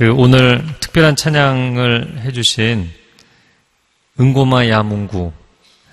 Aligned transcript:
네. 0.00 0.06
그 0.06 0.14
오늘 0.14 0.64
특별한 0.80 1.14
찬양을 1.14 2.20
해주신 2.20 2.90
은고마 4.18 4.68
야문구 4.68 5.30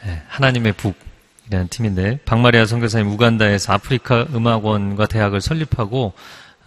네, 0.06 0.24
하나님의 0.30 0.74
북이라는 0.74 1.68
팀인데 1.70 2.20
박마리아 2.24 2.66
선교사님 2.66 3.12
우간다에서 3.12 3.74
아프리카 3.74 4.25
음악원과 4.34 5.07
대학을 5.07 5.42
설립하고 5.42 6.14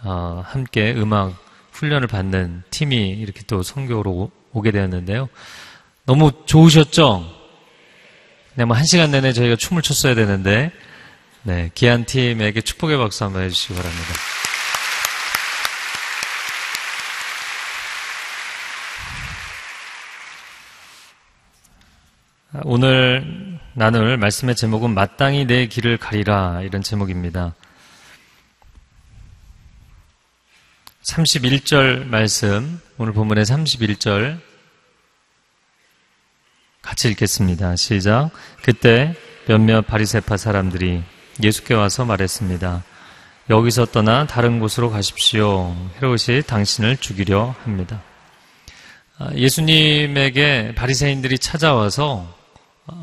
어, 0.03 0.43
함께 0.45 0.93
음악 0.95 1.33
훈련을 1.71 2.07
받는 2.07 2.61
팀이 2.69 3.09
이렇게 3.09 3.41
또 3.47 3.63
선교로 3.63 4.29
오게 4.53 4.69
되었는데요. 4.69 5.27
너무 6.05 6.31
좋으셨죠? 6.45 7.25
네, 8.53 8.65
뭐한 8.65 8.85
시간 8.85 9.09
내내 9.09 9.33
저희가 9.33 9.55
춤을 9.55 9.81
췄어야 9.81 10.13
되는데 10.13 10.71
네, 11.41 11.71
기한 11.73 12.05
팀에게 12.05 12.61
축복의 12.61 12.99
박수 12.99 13.23
한번 13.23 13.41
해주시기 13.41 13.73
바랍니다. 13.73 14.13
오늘 22.65 23.59
나눌 23.73 24.17
말씀의 24.17 24.57
제목은 24.57 24.93
마땅히 24.93 25.45
내 25.45 25.67
길을 25.67 25.97
가리라 25.97 26.61
이런 26.63 26.81
제목입니다. 26.81 27.55
31절 31.03 32.07
말씀, 32.07 32.81
오늘 32.97 33.13
본문의 33.13 33.45
31절 33.45 34.41
같이 36.81 37.09
읽겠습니다. 37.11 37.77
시작. 37.77 38.31
그때 38.61 39.15
몇몇 39.47 39.83
바리세파 39.83 40.35
사람들이 40.35 41.03
예수께 41.41 41.73
와서 41.73 42.03
말했습니다. 42.03 42.83
여기서 43.49 43.85
떠나 43.85 44.27
다른 44.27 44.59
곳으로 44.59 44.89
가십시오. 44.89 45.73
헤롯이 45.95 46.41
당신을 46.45 46.97
죽이려 46.97 47.55
합니다. 47.63 48.03
아, 49.19 49.29
예수님에게 49.35 50.73
바리새인들이 50.75 51.39
찾아와서 51.39 52.40
어, 52.40 52.40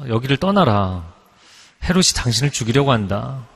여기를 0.08 0.36
떠나라. 0.38 1.12
헤롯이 1.84 2.14
당신을 2.16 2.50
죽이려고 2.50 2.92
한다. 2.92 3.46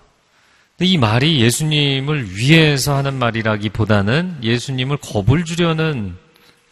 이 0.80 0.98
말이 0.98 1.40
예수님을 1.40 2.36
위해서 2.36 2.96
하는 2.96 3.14
말이라기보다는 3.14 4.38
예수님을 4.42 4.96
겁을 4.96 5.44
주려는 5.44 6.16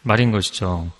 말인 0.01 0.31
것이죠. 0.31 0.91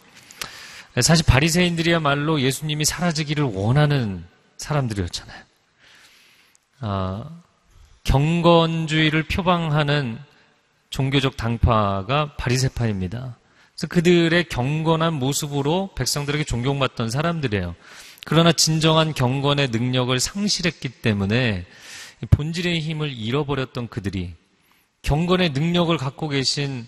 사실 1.02 1.26
바리새인들이야말로 1.26 2.42
예수님이 2.42 2.86
사라지기를 2.86 3.44
원하는 3.44 4.26
사람들이었잖아요. 4.58 5.44
아, 6.82 7.26
경건주의를 8.04 9.24
표방하는 9.24 10.20
종교적 10.90 11.38
당파가 11.38 12.36
바리새파입니다. 12.38 13.38
그래서 13.74 13.88
그들의 13.88 14.44
경건한 14.46 15.14
모습으로 15.14 15.92
백성들에게 15.96 16.44
존경받던 16.44 17.10
사람들이에요. 17.10 17.76
그러나 18.26 18.52
진정한 18.52 19.14
경건의 19.14 19.70
능력을 19.70 20.20
상실했기 20.20 20.90
때문에 20.90 21.66
본질의 22.30 22.80
힘을 22.80 23.12
잃어버렸던 23.12 23.88
그들이 23.88 24.34
경건의 25.02 25.52
능력을 25.52 25.96
갖고 25.98 26.28
계신 26.28 26.86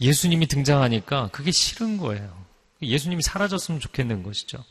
예수님이 0.00 0.46
등장하니까 0.46 1.28
그게 1.32 1.50
싫은 1.50 1.96
거예요. 1.96 2.44
예수님이 2.82 3.22
사라졌으면 3.22 3.80
좋겠는 3.80 4.22
것이죠. 4.22 4.62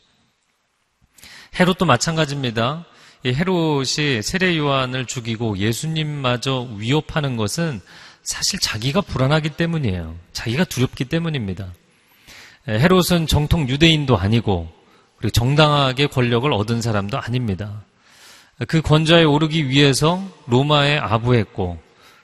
헤롯도 1.59 1.85
마찬가지입니다. 1.85 2.85
헤롯이 3.25 4.21
세례 4.23 4.57
요한을 4.57 5.05
죽이고 5.05 5.57
예수님마저 5.57 6.67
위협하는 6.75 7.37
것은 7.37 7.81
사실 8.23 8.59
자기가 8.59 9.01
불안하기 9.01 9.51
때문이에요. 9.51 10.17
자기가 10.33 10.65
두렵기 10.65 11.05
때문입니다. 11.05 11.73
헤롯은 12.67 13.27
정통 13.27 13.67
유대인도 13.69 14.17
아니고 14.17 14.71
그리고 15.21 15.29
정당하게 15.29 16.07
권력을 16.07 16.51
얻은 16.51 16.81
사람도 16.81 17.19
아닙니다. 17.19 17.83
그 18.67 18.81
권좌에 18.81 19.23
오르기 19.23 19.69
위해서 19.69 20.21
로마에 20.47 20.97
아부했고 20.97 21.79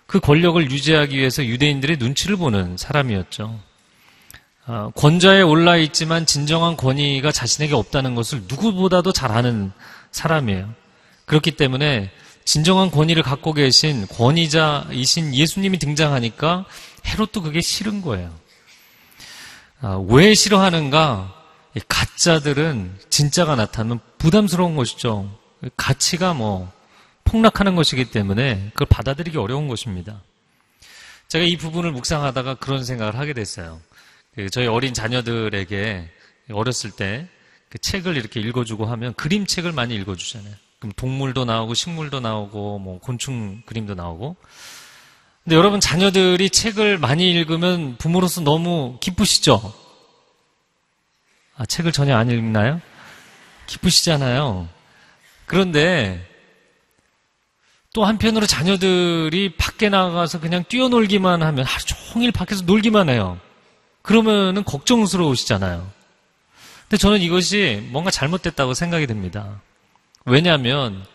그 0.08 0.20
권력을 0.20 0.72
유지하기 0.72 1.16
위해서 1.16 1.46
유대인들의 1.46 1.98
눈치를 1.98 2.38
보는 2.38 2.78
사람이었죠. 2.78 3.60
아, 4.66 4.92
권좌에 4.96 5.44
올라 5.44 5.78
있지만 5.78 6.26
진정한 6.26 6.76
권위가 6.76 7.32
자신에게 7.32 7.76
없다는 7.76 8.16
것을 8.16 8.44
누구보다도 8.48 9.14
잘 9.14 9.32
아는 9.32 9.72
사람이에요. 10.12 10.74
그렇기 11.26 11.52
때문에 11.52 12.10
진정한 12.46 12.90
권위를 12.90 13.22
갖고 13.22 13.54
계신 13.54 14.08
권위자이신 14.08 15.36
예수님이 15.36 15.78
등장하니까 15.78 16.66
헤롯도 17.06 17.44
그게 17.44 17.62
싫은 17.62 18.02
거예요. 18.02 18.34
아, 19.82 20.04
왜 20.08 20.34
싫어하는가? 20.34 21.37
가짜들은 21.88 22.98
진짜가 23.10 23.56
나타나면 23.56 24.00
부담스러운 24.18 24.76
것이죠. 24.76 25.38
가치가 25.76 26.34
뭐 26.34 26.72
폭락하는 27.24 27.76
것이기 27.76 28.06
때문에 28.12 28.70
그걸 28.74 28.88
받아들이기 28.88 29.38
어려운 29.38 29.68
것입니다. 29.68 30.22
제가 31.28 31.46
이 31.46 31.58
부분을 31.58 31.92
묵상하다가 31.92 32.56
그런 32.56 32.84
생각을 32.84 33.18
하게 33.18 33.34
됐어요. 33.34 33.82
그 34.36 34.50
저희 34.50 34.68
어린 34.68 34.94
자녀들에게 34.94 36.10
어렸을 36.52 36.92
때 36.92 37.28
그 37.70 37.78
책을 37.80 38.16
이렇게 38.16 38.40
읽어주고 38.40 38.86
하면 38.86 39.14
그림책을 39.16 39.72
많이 39.72 39.96
읽어주잖아요. 39.96 40.54
그럼 40.80 40.94
동물도 40.96 41.46
나오고 41.46 41.74
식물도 41.74 42.20
나오고 42.20 42.80
뭐 42.80 43.00
곤충 43.00 43.62
그림도 43.66 43.96
나오고. 43.96 44.36
근데 45.44 45.56
여러분 45.56 45.80
자녀들이 45.80 46.50
책을 46.50 46.98
많이 46.98 47.30
읽으면 47.32 47.98
부모로서 47.98 48.42
너무 48.42 48.98
기쁘시죠? 49.00 49.74
아, 51.58 51.66
책을 51.66 51.92
전혀 51.92 52.16
안 52.16 52.30
읽나요? 52.30 52.82
기쁘시잖아요. 53.66 54.68
그런데 55.46 56.26
또 57.94 58.06
한편으로 58.06 58.46
자녀들이 58.46 59.56
밖에 59.58 59.90
나가서 59.90 60.40
그냥 60.40 60.64
뛰어놀기만 60.70 61.42
하면 61.42 61.66
하루 61.66 61.84
종일 61.86 62.32
밖에서 62.32 62.64
놀기만 62.64 63.10
해요. 63.10 63.40
그러면은 64.04 64.64
걱정스러우시잖아요. 64.64 65.90
근데 66.84 66.98
저는 66.98 67.22
이것이 67.22 67.86
뭔가 67.92 68.12
잘못됐다고 68.12 68.74
생각이 68.74 69.08
됩니다. 69.08 69.62
왜냐하면 70.26 71.06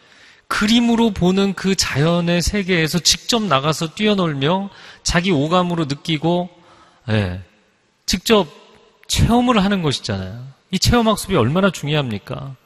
그림으로 0.49 1.13
보는 1.13 1.55
그 1.55 1.75
자연의 1.75 2.43
세계에서 2.43 2.99
직접 2.99 3.43
나가서 3.43 3.95
뛰어놀며 3.95 4.69
자기 5.03 5.31
오감으로 5.31 5.87
느끼고 5.87 6.51
예, 7.11 7.41
직접 8.05 8.62
체험을 9.09 9.63
하는 9.63 9.83
것이잖아요. 9.83 10.47
이 10.71 10.79
체험 10.79 11.09
학습이 11.09 11.37
얼마나 11.37 11.71
중요합니까? 11.71 12.57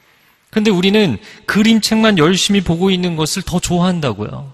근데 0.51 0.71
우리는 0.71 1.19
그림책만 1.47 2.19
열심히 2.19 2.63
보고 2.63 2.91
있는 2.91 3.17
것을 3.17 3.43
더 3.43 3.59
좋아한다고요. 3.59 4.53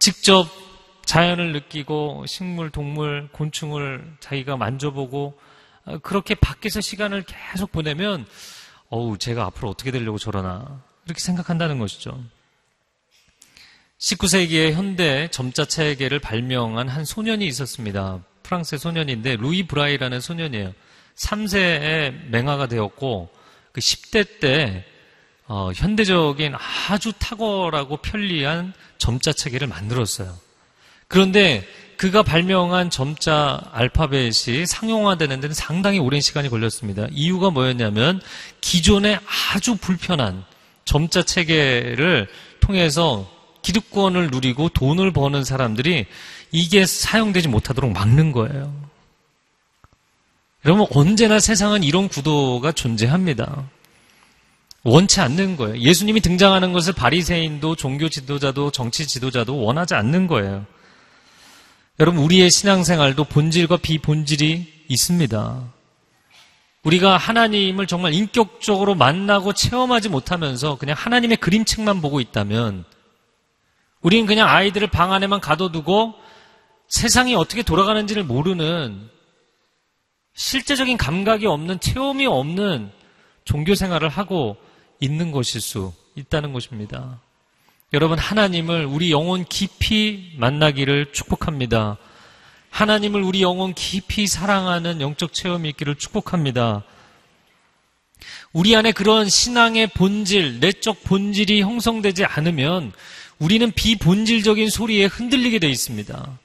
직접 0.00 0.48
자연을 1.04 1.52
느끼고 1.52 2.26
식물, 2.26 2.70
동물, 2.70 3.28
곤충을 3.32 4.04
자기가 4.20 4.56
만져보고 4.56 5.38
어, 5.86 5.98
그렇게 6.02 6.34
밖에서 6.34 6.80
시간을 6.80 7.24
계속 7.26 7.72
보내면 7.72 8.26
어우, 8.90 9.16
제가 9.16 9.44
앞으로 9.46 9.70
어떻게 9.70 9.90
되려고 9.90 10.18
저러나 10.18 10.82
이렇게 11.06 11.20
생각한다는 11.20 11.78
것이죠. 11.78 12.22
19세기에 13.98 14.72
현대 14.72 15.28
점자 15.30 15.64
체계를 15.64 16.18
발명한 16.18 16.88
한 16.88 17.04
소년이 17.04 17.46
있었습니다. 17.46 18.20
프랑스의 18.48 18.78
소년인데 18.78 19.36
루이 19.36 19.64
브라이라는 19.64 20.20
소년이에요. 20.20 20.72
3세에 21.16 22.30
맹아가 22.30 22.66
되었고 22.66 23.28
그 23.72 23.80
10대 23.80 24.40
때 24.40 24.84
어, 25.46 25.70
현대적인 25.74 26.54
아주 26.88 27.12
탁월하고 27.18 27.98
편리한 27.98 28.72
점자 28.98 29.32
체계를 29.32 29.66
만들었어요. 29.66 30.36
그런데 31.08 31.66
그가 31.96 32.22
발명한 32.22 32.90
점자 32.90 33.60
알파벳이 33.72 34.66
상용화되는 34.66 35.40
데는 35.40 35.54
상당히 35.54 35.98
오랜 35.98 36.20
시간이 36.20 36.48
걸렸습니다. 36.48 37.06
이유가 37.10 37.50
뭐였냐면 37.50 38.20
기존의 38.60 39.18
아주 39.54 39.76
불편한 39.76 40.44
점자 40.84 41.22
체계를 41.22 42.28
통해서 42.60 43.28
기득권을 43.62 44.28
누리고 44.28 44.68
돈을 44.68 45.12
버는 45.12 45.44
사람들이 45.44 46.06
이게 46.50 46.86
사용되지 46.86 47.48
못하도록 47.48 47.92
막는 47.92 48.32
거예요. 48.32 48.72
여러분, 50.64 50.86
언제나 50.90 51.38
세상은 51.38 51.82
이런 51.82 52.08
구도가 52.08 52.72
존재합니다. 52.72 53.68
원치 54.82 55.20
않는 55.20 55.56
거예요. 55.56 55.78
예수님이 55.78 56.20
등장하는 56.20 56.72
것을 56.72 56.92
바리새인도 56.92 57.76
종교 57.76 58.08
지도자도 58.08 58.70
정치 58.70 59.06
지도자도 59.06 59.62
원하지 59.62 59.94
않는 59.94 60.26
거예요. 60.26 60.66
여러분, 62.00 62.22
우리의 62.22 62.50
신앙생활도 62.50 63.24
본질과 63.24 63.78
비본질이 63.78 64.84
있습니다. 64.88 65.64
우리가 66.84 67.16
하나님을 67.16 67.86
정말 67.86 68.14
인격적으로 68.14 68.94
만나고 68.94 69.52
체험하지 69.52 70.08
못하면서 70.08 70.76
그냥 70.76 70.96
하나님의 70.98 71.36
그림책만 71.38 72.00
보고 72.00 72.20
있다면 72.20 72.84
우리는 74.00 74.26
그냥 74.26 74.48
아이들을 74.48 74.88
방 74.88 75.12
안에만 75.12 75.40
가둬두고 75.40 76.14
세상이 76.88 77.34
어떻게 77.34 77.62
돌아가는지를 77.62 78.24
모르는 78.24 79.08
실제적인 80.34 80.96
감각이 80.96 81.46
없는 81.46 81.80
체험이 81.80 82.26
없는 82.26 82.90
종교 83.44 83.74
생활을 83.74 84.08
하고 84.08 84.56
있는 85.00 85.30
것일 85.32 85.60
수 85.60 85.92
있다는 86.14 86.52
것입니다. 86.52 87.20
여러분, 87.92 88.18
하나님을 88.18 88.84
우리 88.84 89.10
영혼 89.10 89.44
깊이 89.44 90.32
만나기를 90.36 91.12
축복합니다. 91.12 91.96
하나님을 92.70 93.22
우리 93.22 93.42
영혼 93.42 93.72
깊이 93.74 94.26
사랑하는 94.26 95.00
영적 95.00 95.32
체험이 95.32 95.70
있기를 95.70 95.96
축복합니다. 95.96 96.84
우리 98.52 98.76
안에 98.76 98.92
그런 98.92 99.28
신앙의 99.28 99.88
본질, 99.88 100.60
내적 100.60 101.04
본질이 101.04 101.62
형성되지 101.62 102.24
않으면 102.24 102.92
우리는 103.38 103.70
비본질적인 103.72 104.68
소리에 104.68 105.06
흔들리게 105.06 105.58
돼 105.58 105.68
있습니다. 105.68 106.38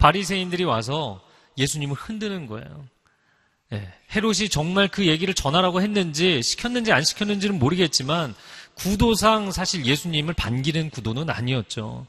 바리새인들이 0.00 0.64
와서 0.64 1.20
예수님을 1.58 1.94
흔드는 1.94 2.46
거예요. 2.46 2.84
네, 3.68 3.88
헤롯이 4.16 4.48
정말 4.48 4.88
그 4.88 5.06
얘기를 5.06 5.32
전하라고 5.32 5.80
했는지 5.80 6.42
시켰는지 6.42 6.92
안 6.92 7.04
시켰는지는 7.04 7.58
모르겠지만 7.60 8.34
구도상 8.74 9.52
사실 9.52 9.84
예수님을 9.84 10.34
반기는 10.34 10.90
구도는 10.90 11.30
아니었죠. 11.30 12.06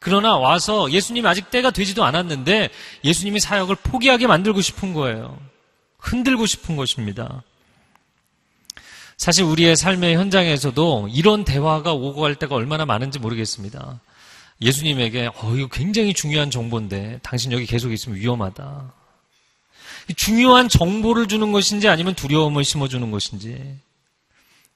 그러나 0.00 0.36
와서 0.36 0.90
예수님이 0.90 1.28
아직 1.28 1.50
때가 1.50 1.70
되지도 1.70 2.04
않았는데 2.04 2.70
예수님이 3.04 3.38
사역을 3.38 3.76
포기하게 3.76 4.26
만들고 4.26 4.60
싶은 4.60 4.94
거예요. 4.94 5.38
흔들고 5.98 6.46
싶은 6.46 6.76
것입니다. 6.76 7.42
사실 9.16 9.44
우리의 9.44 9.76
삶의 9.76 10.16
현장에서도 10.16 11.08
이런 11.12 11.44
대화가 11.44 11.92
오고 11.92 12.20
갈 12.20 12.34
때가 12.34 12.54
얼마나 12.54 12.84
많은지 12.84 13.18
모르겠습니다. 13.18 14.00
예수님에게 14.60 15.30
어 15.34 15.54
이거 15.56 15.68
굉장히 15.68 16.14
중요한 16.14 16.50
정보인데 16.50 17.20
당신 17.22 17.52
여기 17.52 17.66
계속 17.66 17.92
있으면 17.92 18.18
위험하다. 18.18 18.92
중요한 20.16 20.68
정보를 20.68 21.26
주는 21.26 21.52
것인지 21.52 21.88
아니면 21.88 22.14
두려움을 22.14 22.64
심어주는 22.64 23.10
것인지 23.10 23.76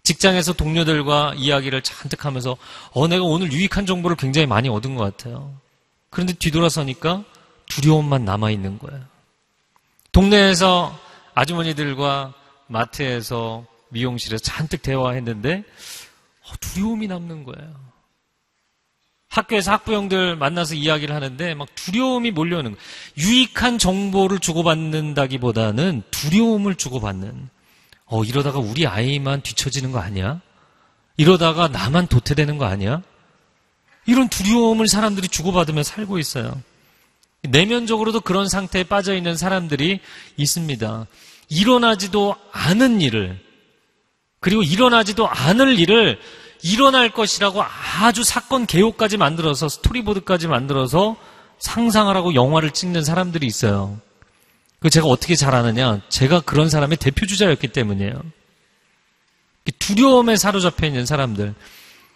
직장에서 0.03 0.55
동료들과 0.55 1.35
이야기를 1.37 1.83
잔뜩 1.83 2.25
하면서 2.25 2.57
어 2.93 3.07
내가 3.07 3.25
오늘 3.25 3.53
유익한 3.53 3.87
정보를 3.87 4.17
굉장히 4.17 4.47
많이 4.47 4.69
얻은 4.69 4.97
것 4.97 5.05
같아요. 5.05 5.55
그런데 6.11 6.33
뒤돌아서니까 6.35 7.25
두려움만 7.67 8.25
남아 8.25 8.51
있는 8.51 8.79
거예요. 8.79 9.01
동네에서 10.13 10.99
아주머니들과 11.35 12.35
마트에서 12.67 13.65
미용실에서 13.91 14.43
잔뜩 14.43 14.83
대화했는데 14.83 15.65
어, 16.47 16.53
두려움이 16.61 17.07
남는 17.07 17.45
거예요. 17.45 17.90
학교에서 19.31 19.71
학부형들 19.73 20.37
만나서 20.37 20.75
이야기를 20.75 21.15
하는데 21.15 21.55
막 21.55 21.69
두려움이 21.77 22.33
몰려오는 22.33 22.73
거예요. 22.73 22.85
유익한 23.17 23.79
정보를 23.79 24.41
주고받는다기보다는 24.41 26.03
두려움을 26.11 26.75
주고받는. 26.75 27.49
어, 28.07 28.25
이러다가 28.25 28.59
우리 28.59 28.89
아이만 28.89 29.41
뒤처지는 29.43 29.93
거 29.93 30.01
아니야? 30.01 30.41
이러다가 31.17 31.69
나만 31.69 32.09
도태되는 32.09 32.59
거 32.59 32.65
아니야? 32.65 33.03
이런 34.05 34.29
두려움을 34.29 34.89
사람들이 34.89 35.29
주고받으며 35.29 35.85
살고 35.85 36.19
있어요. 36.19 36.61
내면적으로도 37.43 38.23
그런 38.23 38.49
상태에 38.49 38.83
빠져 38.83 39.15
있는 39.15 39.37
사람들이 39.37 40.01
있습니다. 40.37 41.07
일어나지도 41.49 42.35
않은 42.51 43.01
일을, 43.01 43.41
그리고 44.41 44.63
일어나지도 44.63 45.29
않을 45.29 45.79
일을 45.79 46.19
일어날 46.63 47.11
것이라고 47.11 47.63
아주 47.63 48.23
사건 48.25 48.67
개요까지 48.67 49.17
만들어서 49.17 49.69
스토리보드까지 49.69 50.49
만들어서 50.49 51.17
상상을 51.59 52.15
하고 52.15 52.35
영화를 52.35 52.71
찍는 52.71 53.05
사람들이 53.05 53.47
있어요. 53.47 53.99
그 54.81 54.89
제가 54.89 55.07
어떻게 55.07 55.37
잘 55.37 55.55
아느냐? 55.55 56.01
제가 56.09 56.41
그런 56.41 56.71
사람의 56.71 56.97
대표 56.97 57.27
주자였기 57.27 57.69
때문이에요. 57.69 58.23
두려움에 59.79 60.37
사로잡혀 60.37 60.87
있는 60.87 61.07
사람들. 61.07 61.55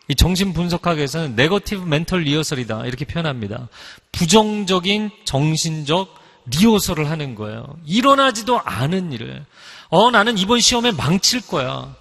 이 0.09 0.15
정신 0.15 0.53
분석학에서는 0.53 1.35
네거티브 1.35 1.83
멘털 1.83 2.23
리허설이다 2.23 2.87
이렇게 2.87 3.05
표현합니다. 3.05 3.69
부정적인 4.13 5.11
정신적 5.25 6.15
리허설을 6.47 7.09
하는 7.09 7.35
거예요. 7.35 7.65
일어나지도 7.87 8.61
않은 8.61 9.13
일을. 9.13 9.45
어 9.89 10.11
나는 10.11 10.37
이번 10.37 10.61
시험에 10.61 10.93
망칠 10.93 11.47
거야. 11.47 11.95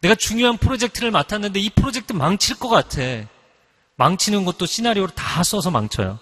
내가 0.00 0.14
중요한 0.14 0.56
프로젝트를 0.56 1.10
맡았는데 1.10 1.60
이 1.60 1.70
프로젝트 1.70 2.12
망칠 2.12 2.58
것 2.58 2.68
같아. 2.68 3.00
망치는 3.96 4.44
것도 4.44 4.66
시나리오를 4.66 5.14
다 5.14 5.42
써서 5.42 5.70
망쳐요. 5.70 6.18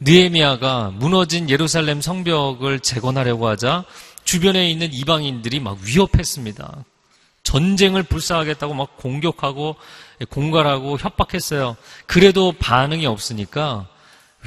느에미아가 0.00 0.90
무너진 0.90 1.48
예루살렘 1.48 2.00
성벽을 2.00 2.80
재건하려고 2.80 3.46
하자 3.46 3.84
주변에 4.24 4.68
있는 4.70 4.92
이방인들이 4.92 5.60
막 5.60 5.78
위협했습니다. 5.82 6.84
전쟁을 7.42 8.02
불사하겠다고 8.04 8.74
막 8.74 8.96
공격하고 8.96 9.76
공갈하고 10.30 10.98
협박했어요. 10.98 11.76
그래도 12.06 12.52
반응이 12.52 13.04
없으니까 13.06 13.88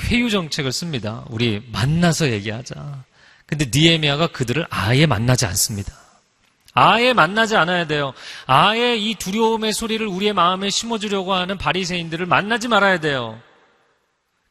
회유 0.05 0.29
정책을 0.29 0.71
씁니다. 0.71 1.23
우리 1.29 1.61
만나서 1.71 2.31
얘기하자. 2.31 3.03
근데 3.45 3.69
니에미아가 3.73 4.27
그들을 4.27 4.65
아예 4.69 5.05
만나지 5.05 5.45
않습니다. 5.45 5.93
아예 6.75 7.13
만나지 7.13 7.55
않아야 7.55 7.87
돼요. 7.87 8.13
아예 8.45 8.97
이 8.97 9.15
두려움의 9.15 9.71
소리를 9.73 10.05
우리의 10.05 10.33
마음에 10.33 10.69
심어주려고 10.69 11.33
하는 11.33 11.57
바리새인들을 11.57 12.25
만나지 12.25 12.67
말아야 12.67 12.99
돼요. 12.99 13.39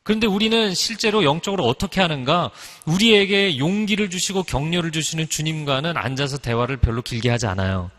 그런데 0.02 0.26
우리는 0.26 0.74
실제로 0.74 1.22
영적으로 1.22 1.64
어떻게 1.64 2.00
하는가? 2.00 2.50
우리에게 2.86 3.58
용기를 3.58 4.10
주시고 4.10 4.42
격려를 4.44 4.90
주시는 4.90 5.28
주님과는 5.28 5.96
앉아서 5.96 6.38
대화를 6.38 6.78
별로 6.78 7.02
길게 7.02 7.28
하지 7.30 7.46
않아요. 7.46 7.90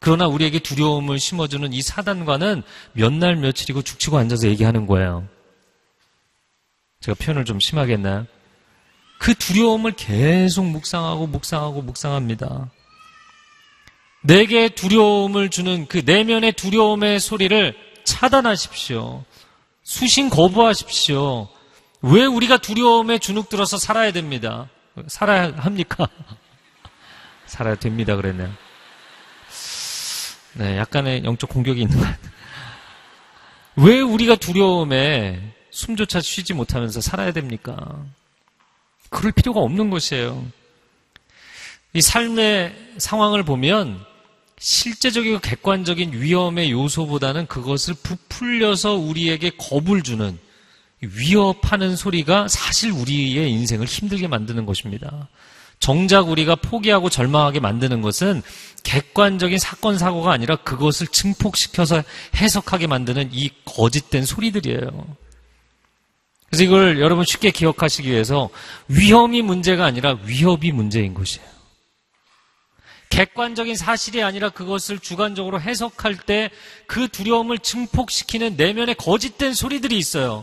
그러나 0.00 0.26
우리에게 0.26 0.58
두려움을 0.60 1.18
심어주는 1.20 1.72
이 1.72 1.82
사단과는 1.82 2.62
몇 2.92 3.12
날 3.12 3.36
며칠이고 3.36 3.82
죽치고 3.82 4.18
앉아서 4.18 4.48
얘기하는 4.48 4.86
거예요. 4.86 5.28
제가 7.00 7.16
표현을 7.20 7.44
좀 7.44 7.60
심하게 7.60 7.94
했나요? 7.94 8.26
그 9.18 9.34
두려움을 9.34 9.92
계속 9.92 10.64
묵상하고 10.64 11.26
묵상하고 11.28 11.82
묵상합니다. 11.82 12.70
내게 14.22 14.68
두려움을 14.68 15.48
주는 15.48 15.86
그 15.86 16.02
내면의 16.04 16.52
두려움의 16.52 17.20
소리를 17.20 17.74
차단하십시오. 18.04 19.24
수신 19.82 20.28
거부하십시오. 20.30 21.48
왜 22.02 22.24
우리가 22.24 22.58
두려움에 22.58 23.18
주눅 23.18 23.48
들어서 23.48 23.76
살아야 23.76 24.12
됩니다? 24.12 24.68
살아야 25.06 25.52
합니까? 25.56 26.08
살아야 27.46 27.74
됩니다. 27.74 28.16
그랬네요. 28.16 28.52
네, 30.54 30.76
약간의 30.76 31.24
영적 31.24 31.48
공격이 31.50 31.80
있는 31.82 31.96
것 31.96 32.04
같아요. 32.04 32.30
왜 33.76 34.00
우리가 34.00 34.36
두려움에 34.36 35.54
숨조차 35.70 36.20
쉬지 36.20 36.52
못하면서 36.52 37.00
살아야 37.00 37.32
됩니까? 37.32 38.04
그럴 39.08 39.32
필요가 39.32 39.60
없는 39.60 39.90
것이에요. 39.90 40.44
이 41.92 42.00
삶의 42.00 42.94
상황을 42.98 43.42
보면 43.42 44.04
실제적이고 44.60 45.38
객관적인 45.40 46.12
위험의 46.12 46.70
요소보다는 46.70 47.46
그것을 47.46 47.94
부풀려서 47.94 48.94
우리에게 48.94 49.52
겁을 49.56 50.02
주는 50.02 50.38
위협하는 51.00 51.96
소리가 51.96 52.46
사실 52.46 52.92
우리의 52.92 53.50
인생을 53.50 53.86
힘들게 53.86 54.28
만드는 54.28 54.66
것입니다. 54.66 55.28
정작 55.78 56.28
우리가 56.28 56.56
포기하고 56.56 57.08
절망하게 57.08 57.60
만드는 57.60 58.02
것은 58.02 58.42
객관적인 58.82 59.58
사건, 59.58 59.96
사고가 59.96 60.30
아니라 60.30 60.56
그것을 60.56 61.06
증폭시켜서 61.06 62.02
해석하게 62.36 62.86
만드는 62.86 63.30
이 63.32 63.50
거짓된 63.64 64.26
소리들이에요. 64.26 65.16
그래서 66.48 66.64
이걸 66.64 67.00
여러분 67.00 67.24
쉽게 67.24 67.50
기억하시기 67.50 68.10
위해서 68.10 68.50
위험이 68.88 69.40
문제가 69.40 69.86
아니라 69.86 70.18
위협이 70.26 70.72
문제인 70.72 71.14
것이에요. 71.14 71.59
객관적인 73.10 73.76
사실이 73.76 74.22
아니라 74.22 74.48
그것을 74.48 74.98
주관적으로 74.98 75.60
해석할 75.60 76.16
때 76.16 76.50
그 76.90 77.06
두려움을 77.06 77.60
증폭시키는 77.60 78.56
내면의 78.56 78.96
거짓된 78.96 79.54
소리들이 79.54 79.96
있어요. 79.96 80.42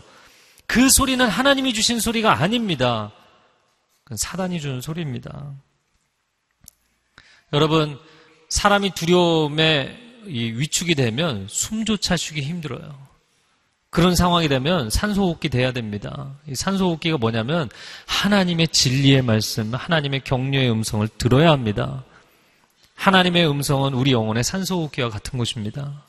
그 0.66 0.88
소리는 0.88 1.26
하나님이 1.28 1.74
주신 1.74 2.00
소리가 2.00 2.40
아닙니다. 2.40 3.12
그건 4.04 4.16
사단이 4.16 4.58
주는 4.58 4.80
소리입니다. 4.80 5.52
여러분, 7.52 7.98
사람이 8.48 8.92
두려움에 8.94 9.98
위축이 10.24 10.94
되면 10.94 11.46
숨조차 11.50 12.16
쉬기 12.16 12.40
힘들어요. 12.40 12.98
그런 13.90 14.16
상황이 14.16 14.48
되면 14.48 14.88
산소호흡기 14.88 15.50
돼야 15.50 15.72
됩니다. 15.72 16.34
이 16.46 16.54
산소호흡기가 16.54 17.18
뭐냐면 17.18 17.68
하나님의 18.06 18.68
진리의 18.68 19.20
말씀, 19.20 19.74
하나님의 19.74 20.22
격려의 20.24 20.70
음성을 20.70 21.06
들어야 21.18 21.50
합니다. 21.50 22.04
하나님의 22.98 23.48
음성은 23.48 23.94
우리 23.94 24.12
영혼의 24.12 24.42
산소호흡기와 24.42 25.08
같은 25.08 25.38
것입니다. 25.38 26.02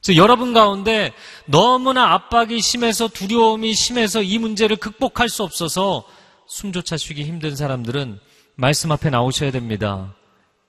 그래서 0.00 0.16
여러분 0.16 0.52
가운데 0.52 1.12
너무나 1.44 2.12
압박이 2.12 2.60
심해서 2.60 3.08
두려움이 3.08 3.74
심해서 3.74 4.22
이 4.22 4.38
문제를 4.38 4.76
극복할 4.76 5.28
수 5.28 5.42
없어서 5.42 6.04
숨조차 6.46 6.96
쉬기 6.96 7.24
힘든 7.24 7.56
사람들은 7.56 8.20
말씀 8.54 8.92
앞에 8.92 9.10
나오셔야 9.10 9.50
됩니다. 9.50 10.14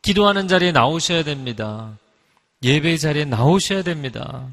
기도하는 0.02 0.48
자리에 0.48 0.72
나오셔야 0.72 1.24
됩니다. 1.24 1.98
예배 2.64 2.98
자리에 2.98 3.26
나오셔야 3.26 3.84
됩니다. 3.84 4.48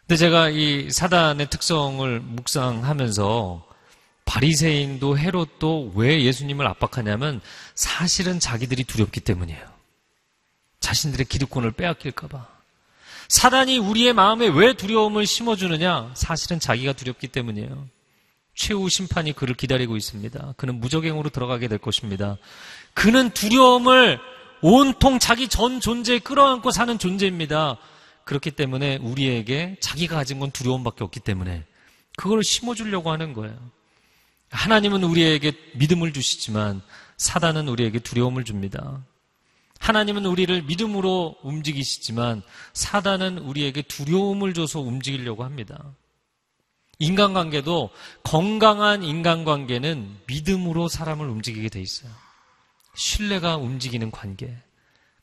근데 0.00 0.16
제가 0.16 0.50
이 0.50 0.90
사단의 0.90 1.50
특성을 1.50 2.20
묵상하면서 2.20 3.66
바리새인도 4.26 5.18
헤롯도 5.18 5.92
왜 5.94 6.22
예수님을 6.24 6.66
압박하냐면 6.66 7.40
사실은 7.74 8.38
자기들이 8.38 8.84
두렵기 8.84 9.20
때문이에요. 9.20 9.66
자신들의 10.80 11.26
기득권을 11.26 11.72
빼앗길까 11.72 12.28
봐. 12.28 12.46
사단이 13.28 13.78
우리의 13.78 14.12
마음에 14.12 14.46
왜 14.46 14.74
두려움을 14.74 15.26
심어주느냐? 15.26 16.12
사실은 16.14 16.60
자기가 16.60 16.92
두렵기 16.92 17.28
때문이에요. 17.28 17.88
최후 18.54 18.88
심판이 18.88 19.32
그를 19.32 19.54
기다리고 19.54 19.96
있습니다. 19.96 20.54
그는 20.56 20.80
무적행으로 20.80 21.30
들어가게 21.30 21.68
될 21.68 21.78
것입니다. 21.78 22.36
그는 22.94 23.30
두려움을 23.30 24.18
온통 24.62 25.18
자기 25.18 25.48
전 25.48 25.80
존재에 25.80 26.18
끌어안고 26.18 26.70
사는 26.70 26.98
존재입니다. 26.98 27.78
그렇기 28.24 28.52
때문에 28.52 28.96
우리에게 28.96 29.76
자기가 29.80 30.16
가진 30.16 30.40
건 30.40 30.50
두려움밖에 30.50 31.04
없기 31.04 31.20
때문에 31.20 31.64
그걸 32.16 32.42
심어주려고 32.42 33.10
하는 33.10 33.32
거예요. 33.32 33.56
하나님은 34.56 35.04
우리에게 35.04 35.52
믿음을 35.74 36.12
주시지만 36.12 36.80
사단은 37.18 37.68
우리에게 37.68 37.98
두려움을 37.98 38.44
줍니다. 38.44 39.04
하나님은 39.78 40.24
우리를 40.24 40.62
믿음으로 40.62 41.36
움직이시지만 41.42 42.42
사단은 42.72 43.38
우리에게 43.38 43.82
두려움을 43.82 44.54
줘서 44.54 44.80
움직이려고 44.80 45.44
합니다. 45.44 45.84
인간관계도 46.98 47.90
건강한 48.22 49.02
인간관계는 49.02 50.20
믿음으로 50.26 50.88
사람을 50.88 51.28
움직이게 51.28 51.68
돼 51.68 51.82
있어요. 51.82 52.10
신뢰가 52.94 53.58
움직이는 53.58 54.10
관계. 54.10 54.56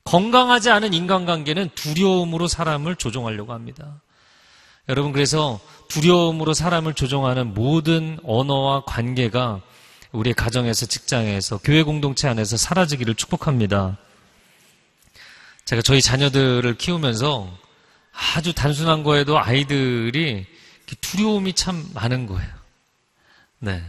건강하지 0.03 0.69
않은 0.69 0.93
인간관계는 0.93 1.71
두려움으로 1.73 2.47
사람을 2.47 2.97
조종하려고 2.97 3.53
합니다. 3.53 4.01
여러분, 4.89 5.13
그래서 5.13 5.61
두려움으로 5.87 6.53
사람을 6.53 6.93
조종하는 6.93 7.53
모든 7.53 8.19
언어와 8.23 8.83
관계가 8.85 9.61
우리 10.11 10.33
가정에서, 10.33 10.85
직장에서, 10.85 11.59
교회 11.63 11.83
공동체 11.83 12.27
안에서 12.27 12.57
사라지기를 12.57 13.15
축복합니다. 13.15 13.97
제가 15.63 15.81
저희 15.81 16.01
자녀들을 16.01 16.77
키우면서 16.77 17.49
아주 18.35 18.53
단순한 18.53 19.03
거에도 19.03 19.39
아이들이 19.39 20.45
두려움이 20.99 21.53
참 21.53 21.83
많은 21.93 22.27
거예요. 22.27 22.49
네. 23.59 23.81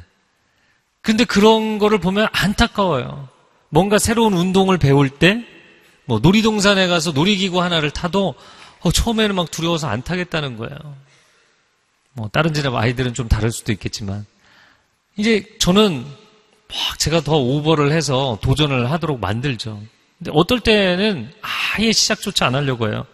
근데 1.03 1.25
그런 1.25 1.79
거를 1.79 1.99
보면 1.99 2.29
안타까워요. 2.31 3.29
뭔가 3.69 3.99
새로운 3.99 4.33
운동을 4.33 4.79
배울 4.79 5.11
때, 5.11 5.45
뭐 6.05 6.21
놀이동산에 6.21 6.87
가서 6.87 7.11
놀이기구 7.11 7.61
하나를 7.61 7.91
타도 7.91 8.37
어, 8.85 8.93
처음에는 8.93 9.35
막 9.35 9.51
두려워서 9.51 9.89
안 9.89 10.03
타겠다는 10.03 10.57
거예요. 10.59 10.77
뭐 12.13 12.29
다른 12.29 12.53
집의 12.53 12.71
아이들은 12.77 13.15
좀 13.15 13.29
다를 13.29 13.51
수도 13.51 13.73
있겠지만 13.73 14.25
이제 15.17 15.45
저는 15.59 16.05
막 16.05 16.99
제가 16.99 17.23
더 17.23 17.37
오버를 17.37 17.93
해서 17.93 18.39
도전을 18.43 18.91
하도록 18.93 19.19
만들죠. 19.19 19.83
근데 20.19 20.31
어떨 20.35 20.61
때는 20.61 21.33
아예 21.41 21.93
시작조차 21.93 22.47
안 22.47 22.55
하려고 22.55 22.89
해요. 22.89 23.07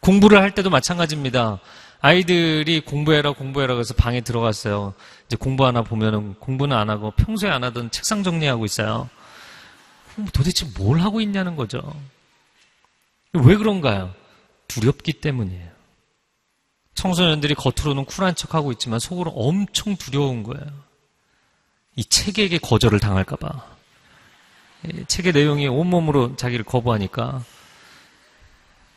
공부를 0.00 0.40
할 0.40 0.54
때도 0.54 0.70
마찬가지입니다. 0.70 1.58
아이들이 2.00 2.80
공부해라 2.80 3.32
공부해라 3.32 3.74
그래서 3.74 3.94
방에 3.94 4.20
들어갔어요. 4.20 4.94
이제 5.26 5.36
공부 5.36 5.66
하나 5.66 5.82
보면은 5.82 6.34
공부는 6.34 6.74
안 6.76 6.88
하고 6.88 7.10
평소에 7.10 7.50
안 7.50 7.64
하던 7.64 7.90
책상 7.90 8.22
정리하고 8.22 8.64
있어요. 8.64 9.10
도대체 10.32 10.66
뭘 10.78 11.00
하고 11.00 11.20
있냐는 11.20 11.56
거죠. 11.56 11.82
왜 13.32 13.56
그런가요? 13.56 14.14
두렵기 14.70 15.14
때문이에요. 15.14 15.68
청소년들이 16.94 17.54
겉으로는 17.54 18.04
쿨한 18.04 18.36
척 18.36 18.54
하고 18.54 18.70
있지만 18.72 19.00
속으로 19.00 19.32
엄청 19.32 19.96
두려운 19.96 20.44
거예요. 20.44 20.64
이 21.96 22.04
책에게 22.04 22.58
거절을 22.58 23.00
당할까봐. 23.00 23.66
책의 25.08 25.32
내용이 25.32 25.66
온몸으로 25.66 26.36
자기를 26.36 26.64
거부하니까 26.64 27.44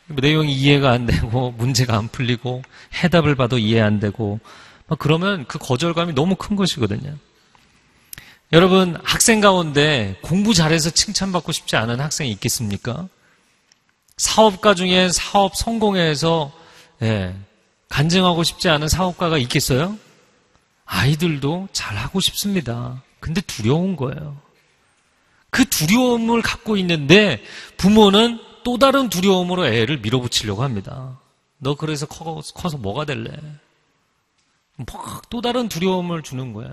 내용이 0.06 0.54
이해가 0.54 0.90
안 0.90 1.06
되고 1.06 1.50
문제가 1.58 1.96
안 1.98 2.08
풀리고 2.08 2.62
해답을 3.02 3.34
봐도 3.34 3.58
이해 3.58 3.80
안 3.80 3.98
되고 3.98 4.38
그러면 4.98 5.44
그 5.48 5.58
거절감이 5.58 6.14
너무 6.14 6.36
큰 6.36 6.56
것이거든요. 6.56 7.16
여러분 8.52 8.96
학생 9.02 9.40
가운데 9.40 10.16
공부 10.22 10.54
잘해서 10.54 10.90
칭찬받고 10.90 11.50
싶지 11.50 11.76
않은 11.76 12.00
학생이 12.00 12.30
있겠습니까? 12.32 13.08
사업가 14.16 14.74
중에 14.74 15.08
사업 15.08 15.56
성공해서 15.56 16.52
예, 17.02 17.34
간증하고 17.88 18.42
싶지 18.42 18.68
않은 18.68 18.88
사업가가 18.88 19.38
있겠어요? 19.38 19.98
아이들도 20.84 21.68
잘하고 21.72 22.20
싶습니다. 22.20 23.02
근데 23.20 23.40
두려운 23.40 23.96
거예요. 23.96 24.36
그 25.50 25.64
두려움을 25.64 26.42
갖고 26.42 26.76
있는데 26.76 27.42
부모는 27.76 28.40
또 28.64 28.78
다른 28.78 29.08
두려움으로 29.08 29.66
애를 29.66 29.98
밀어붙이려고 29.98 30.62
합니다. 30.62 31.18
너 31.58 31.74
그래서 31.74 32.06
커, 32.06 32.42
서 32.42 32.76
뭐가 32.76 33.04
될래? 33.04 33.30
또 35.30 35.40
다른 35.40 35.68
두려움을 35.68 36.22
주는 36.22 36.52
거야. 36.52 36.72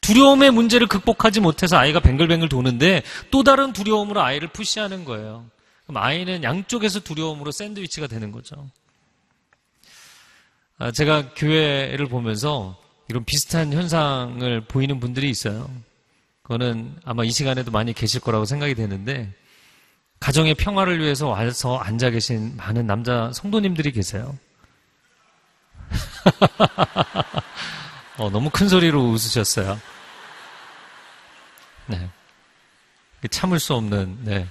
두려움의 0.00 0.50
문제를 0.50 0.86
극복하지 0.86 1.40
못해서 1.40 1.76
아이가 1.76 2.00
뱅글뱅글 2.00 2.48
도는데 2.48 3.02
또 3.30 3.42
다른 3.42 3.72
두려움으로 3.72 4.20
아이를 4.22 4.48
푸시하는 4.48 5.04
거예요. 5.04 5.46
그럼 5.90 6.04
아이는 6.04 6.44
양쪽에서 6.44 7.00
두려움으로 7.00 7.50
샌드위치가 7.50 8.06
되는 8.06 8.30
거죠. 8.30 8.70
아, 10.78 10.92
제가 10.92 11.34
교회를 11.34 12.06
보면서 12.06 12.80
이런 13.08 13.24
비슷한 13.24 13.72
현상을 13.72 14.66
보이는 14.66 15.00
분들이 15.00 15.28
있어요. 15.28 15.68
그거는 16.42 16.96
아마 17.04 17.24
이 17.24 17.32
시간에도 17.32 17.72
많이 17.72 17.92
계실 17.92 18.20
거라고 18.20 18.44
생각이 18.44 18.76
되는데 18.76 19.34
가정의 20.20 20.54
평화를 20.54 21.00
위해서 21.00 21.26
와서 21.26 21.76
앉아 21.78 22.10
계신 22.10 22.56
많은 22.56 22.86
남자 22.86 23.32
성도님들이 23.32 23.90
계세요. 23.90 24.38
어, 28.16 28.30
너무 28.30 28.48
큰 28.50 28.68
소리로 28.68 29.10
웃으셨어요. 29.10 29.80
네. 31.86 32.08
참을 33.28 33.58
수 33.58 33.74
없는, 33.74 34.18
네. 34.22 34.46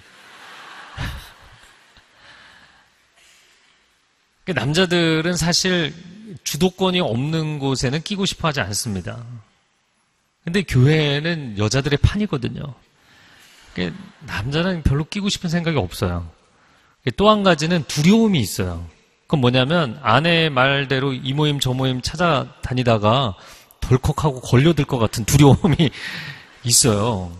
남자들은 4.53 5.36
사실 5.36 5.94
주도권이 6.44 7.00
없는 7.00 7.60
곳에는 7.60 8.01
끼고 8.01 8.25
싶어 8.25 8.48
하지 8.50 8.62
않습니다. 8.62 9.24
근데 10.44 10.63
교회는 10.63 11.58
여자들의 11.58 11.98
판이거든요. 12.01 12.62
남자는 14.25 14.84
별로 14.84 15.06
끼고 15.06 15.29
싶은 15.29 15.50
생각이 15.50 15.77
없어요. 15.77 16.29
또 17.15 17.29
한 17.29 17.44
가지는 17.44 17.84
두려움이 17.86 18.39
있어요. 18.39 18.86
그건 19.22 19.41
뭐냐면 19.41 20.00
아내 20.01 20.50
말대로 20.50 21.13
이 21.13 21.34
모임 21.34 21.60
저 21.60 21.74
모임 21.74 22.01
찾아다니다가 22.01 23.36
덜컥하고 23.79 24.41
걸려들 24.41 24.86
것 24.86 24.98
같은 24.98 25.24
두려움이 25.25 25.91
있어요. 26.63 27.32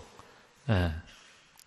네. 0.68 0.92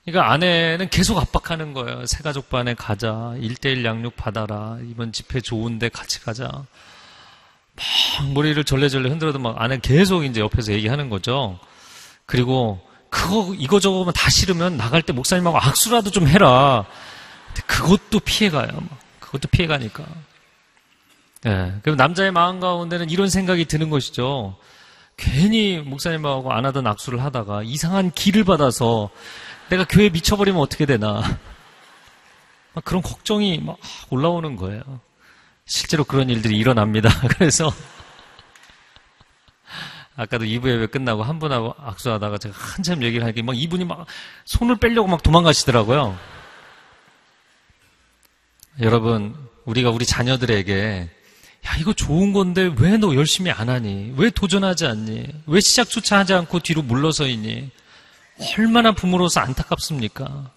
그러니까 0.05 0.33
아내는 0.33 0.89
계속 0.89 1.19
압박하는 1.19 1.75
거예요. 1.75 2.07
새가족 2.07 2.51
반에 2.51 2.75
가자. 2.75 3.35
일대일 3.39 3.85
양육 3.85 4.17
받아라. 4.17 4.79
이번 4.91 5.13
집회 5.13 5.41
좋은데 5.41 5.89
같이 5.89 6.21
가자. 6.21 6.49
막 6.49 8.33
머리를 8.35 8.63
절레절레 8.65 9.09
흔들어도 9.09 9.39
막 9.39 9.61
아내 9.61 9.79
계속 9.79 10.25
이제 10.25 10.41
옆에서 10.41 10.73
얘기하는 10.73 11.09
거죠. 11.09 11.59
그리고 12.27 12.81
그거 13.11 13.55
이거저거만 13.55 14.13
다 14.15 14.29
싫으면 14.29 14.77
나갈 14.77 15.03
때 15.03 15.13
목사님하고 15.13 15.59
악수라도 15.59 16.11
좀 16.11 16.27
해라. 16.27 16.85
그것도 17.67 18.21
피해가요. 18.21 18.69
그것도 19.21 19.49
피해가니까. 19.51 20.05
예. 21.47 21.75
그럼 21.83 21.97
남자의 21.97 22.33
마음 22.33 22.59
가운데는 22.61 23.11
이런 23.11 23.29
생각이 23.29 23.67
드는 23.67 23.91
것이죠. 23.91 24.57
괜히 25.17 25.79
목사님하고 25.79 26.53
안 26.53 26.65
하던 26.67 26.87
악수를 26.87 27.23
하다가 27.23 27.63
이상한 27.63 28.11
길을 28.11 28.45
받아서 28.45 29.11
내가 29.73 29.87
교회 29.89 30.11
미쳐버리면 30.11 30.61
어떻게 30.61 30.85
되나. 30.85 31.23
그런 32.85 33.01
걱정이 33.01 33.59
막 33.59 33.79
올라오는 34.11 34.57
거예요. 34.57 34.83
실제로 35.65 36.05
그런 36.05 36.29
일들이 36.29 36.59
일어납니다. 36.59 37.09
그래서 37.39 37.73
아까도 40.15 40.45
2부 40.45 40.69
예배 40.69 40.87
끝나고 40.89 41.23
한 41.23 41.39
분하고 41.39 41.75
악수하다가 41.79 42.37
제가 42.37 42.55
한참 42.55 43.03
얘기를 43.03 43.25
하니까 43.25 43.43
막 43.43 43.57
이분이 43.57 43.87
막 43.87 44.05
손을 44.45 44.77
빼려고 44.77 45.09
막 45.09 45.23
도망가시더라고요. 45.23 46.19
여러분, 48.81 49.35
우리가 49.65 49.89
우리 49.89 50.05
자녀들에게 50.05 51.09
야, 51.67 51.77
이거 51.79 51.95
좋은 51.95 52.35
건데 52.35 52.71
왜 52.77 52.99
너 52.99 53.15
열심히 53.15 53.51
안 53.51 53.71
하니? 53.71 54.13
왜 54.19 54.29
도전하지 54.29 54.85
않니? 54.85 55.29
왜 55.47 55.61
시작조차 55.61 56.19
하지 56.19 56.35
않고 56.35 56.59
뒤로 56.59 56.83
물러서 56.83 57.27
있니? 57.27 57.71
얼마나 58.59 58.93
부모로서 58.93 59.41
안타깝습니까? 59.41 60.51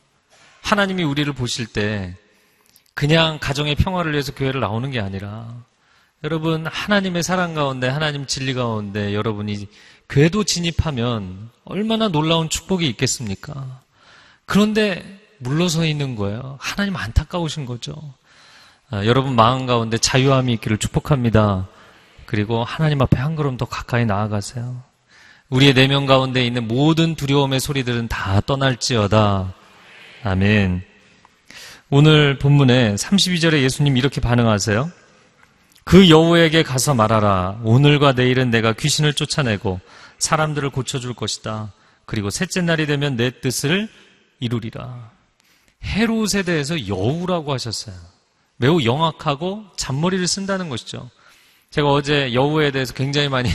하나님이 0.61 1.03
우리를 1.03 1.31
보실 1.33 1.67
때 1.67 2.15
그냥 2.93 3.37
가정의 3.39 3.75
평화를 3.75 4.13
위해서 4.13 4.33
교회를 4.33 4.61
나오는 4.61 4.89
게 4.89 4.99
아니라 4.99 5.53
여러분 6.23 6.65
하나님의 6.65 7.23
사랑 7.23 7.53
가운데 7.53 7.87
하나님 7.87 8.25
진리 8.25 8.53
가운데 8.53 9.13
여러분이 9.13 9.67
궤도 10.09 10.43
진입하면 10.43 11.49
얼마나 11.65 12.07
놀라운 12.07 12.49
축복이 12.49 12.87
있겠습니까? 12.89 13.81
그런데 14.45 15.03
물러서 15.39 15.85
있는 15.85 16.15
거예요. 16.15 16.57
하나님 16.59 16.95
안타까우신 16.95 17.65
거죠. 17.65 17.93
아, 18.89 19.05
여러분 19.05 19.35
마음 19.35 19.65
가운데 19.65 19.97
자유함이 19.97 20.53
있기를 20.53 20.77
축복합니다. 20.77 21.67
그리고 22.25 22.63
하나님 22.63 23.01
앞에 23.01 23.17
한 23.17 23.35
걸음 23.35 23.57
더 23.57 23.65
가까이 23.65 24.05
나아가세요. 24.05 24.81
우리의 25.49 25.73
내면 25.73 26.05
가운데 26.05 26.45
있는 26.45 26.67
모든 26.67 27.15
두려움의 27.15 27.59
소리들은 27.59 28.07
다 28.07 28.41
떠날지어다. 28.41 29.53
아멘. 30.23 30.83
오늘 31.91 32.39
본문에 32.39 32.95
32절에 32.95 33.61
예수님 33.61 33.95
이렇게 33.95 34.21
반응하세요. 34.21 34.91
그 35.83 36.09
여우에게 36.09 36.63
가서 36.63 36.95
말하라. 36.95 37.59
오늘과 37.63 38.13
내일은 38.13 38.49
내가 38.49 38.73
귀신을 38.73 39.13
쫓아내고 39.13 39.79
사람들을 40.17 40.71
고쳐줄 40.71 41.13
것이다. 41.13 41.71
그리고 42.05 42.31
셋째 42.31 42.61
날이 42.61 42.87
되면 42.87 43.15
내 43.15 43.29
뜻을 43.29 43.87
이루리라. 44.39 45.11
헤롯에 45.83 46.41
대해서 46.43 46.87
여우라고 46.87 47.53
하셨어요. 47.53 47.95
매우 48.57 48.83
영악하고 48.83 49.65
잔머리를 49.77 50.25
쓴다는 50.27 50.69
것이죠. 50.69 51.11
제가 51.69 51.91
어제 51.91 52.33
여우에 52.33 52.71
대해서 52.71 52.93
굉장히 52.95 53.29
많이 53.29 53.49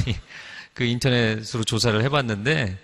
그 0.74 0.84
인터넷으로 0.84 1.64
조사를 1.64 2.02
해봤는데 2.02 2.78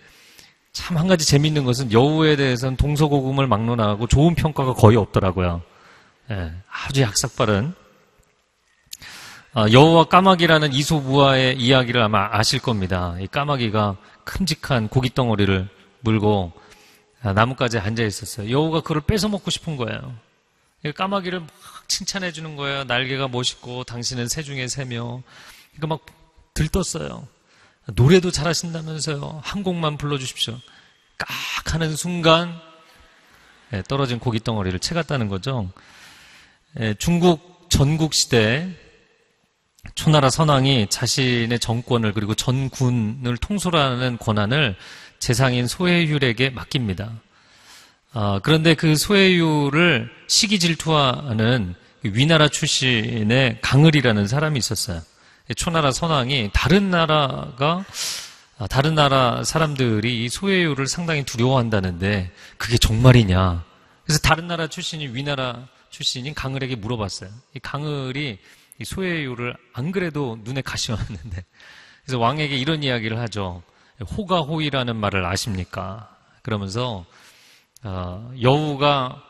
참 0.73 0.99
한 0.99 1.07
가지 1.09 1.25
재밌는 1.27 1.65
것은 1.65 1.91
여우에 1.93 2.37
대해서는 2.37 2.77
동서고금을 2.77 3.47
막론하고 3.47 4.07
좋은 4.09 4.35
평가가 4.35 4.75
거의 4.75 4.97
없더라고요. 4.99 5.63
예, 6.31 6.53
아주 6.71 7.01
약삭빠른 7.03 7.75
아, 9.55 9.67
여우와 9.73 10.05
까마귀라는 10.05 10.75
이소부화의 10.75 11.59
이야기를 11.59 12.03
아마 12.03 12.29
아실 12.31 12.61
겁니다. 12.61 13.17
이 13.21 13.27
까마귀가 13.27 13.97
큼직한 14.25 14.89
고기 14.89 15.15
덩어리를 15.15 15.67
물고 16.01 16.53
아, 17.23 17.33
나뭇가지에 17.33 17.81
앉아 17.81 18.03
있었어요. 18.03 18.51
여우가 18.51 18.83
그걸 18.83 19.01
뺏어 19.01 19.29
먹고 19.29 19.51
싶은 19.51 19.77
거예요. 19.79 20.15
까마귀를 20.95 21.41
막 21.41 21.49
칭찬해 21.89 22.33
주는 22.33 22.55
거예요. 22.55 22.85
날개가 22.85 23.29
멋있고 23.29 23.85
당신은 23.85 24.29
새 24.29 24.43
중에 24.43 24.69
새며. 24.69 25.23
그러니까 25.75 25.87
막 25.87 26.07
들떴어요. 26.53 27.27
노래도 27.95 28.31
잘하신다면서요. 28.31 29.41
한 29.45 29.63
곡만 29.63 29.97
불러주십시오. 29.97 30.59
깍 31.19 31.75
하는 31.75 31.95
순간 31.97 32.53
예, 33.73 33.83
떨어진 33.89 34.19
고기 34.19 34.41
덩어리를 34.41 34.79
채갔다는 34.79 35.29
거죠. 35.29 35.71
예, 36.81 36.95
중국 36.95 37.67
전국 37.69 38.15
시대 38.15 38.69
초나라 39.95 40.31
선왕이 40.31 40.89
자신의 40.91 41.59
정권을 41.59 42.13
그리고 42.13 42.35
전군을 42.35 43.37
통솔하는 43.39 44.19
권한을 44.19 44.77
재상인 45.19 45.67
소해율에게 45.67 46.51
맡깁니다. 46.51 47.13
아, 48.13 48.41
그런데 48.43 48.75
그 48.75 48.97
소해율을 48.97 50.11
시기 50.29 50.59
질투하는 50.59 51.75
위나라 52.03 52.49
출신의 52.49 53.59
강을이라는 53.63 54.27
사람이 54.27 54.59
있었어요. 54.59 55.03
초나라 55.55 55.93
선왕이 55.93 56.51
다른 56.53 56.91
나라가 56.91 57.85
아, 58.59 58.67
다른 58.67 58.95
나라 58.95 59.45
사람들이 59.45 60.25
이 60.25 60.29
소해율을 60.29 60.87
상당히 60.87 61.25
두려워한다는데 61.25 62.33
그게 62.57 62.79
정말이냐? 62.79 63.65
그래서 64.05 64.21
다른 64.21 64.47
나라 64.47 64.67
출신이 64.67 65.09
위나라 65.09 65.67
출신인 65.91 66.35
강을에게 66.35 66.77
물어봤어요. 66.77 67.31
이 67.55 67.59
강을이 67.61 68.39
이 68.79 68.85
소해율을 68.85 69.57
안 69.73 69.93
그래도 69.93 70.39
눈에 70.43 70.63
가시왔는데 70.63 71.45
그래서 72.05 72.19
왕에게 72.19 72.57
이런 72.57 72.83
이야기를 72.83 73.19
하죠. 73.21 73.63
호가호이라는 74.17 74.97
말을 74.97 75.25
아십니까? 75.25 76.09
그러면서 76.43 77.05
어, 77.83 78.33
여우가 78.41 79.23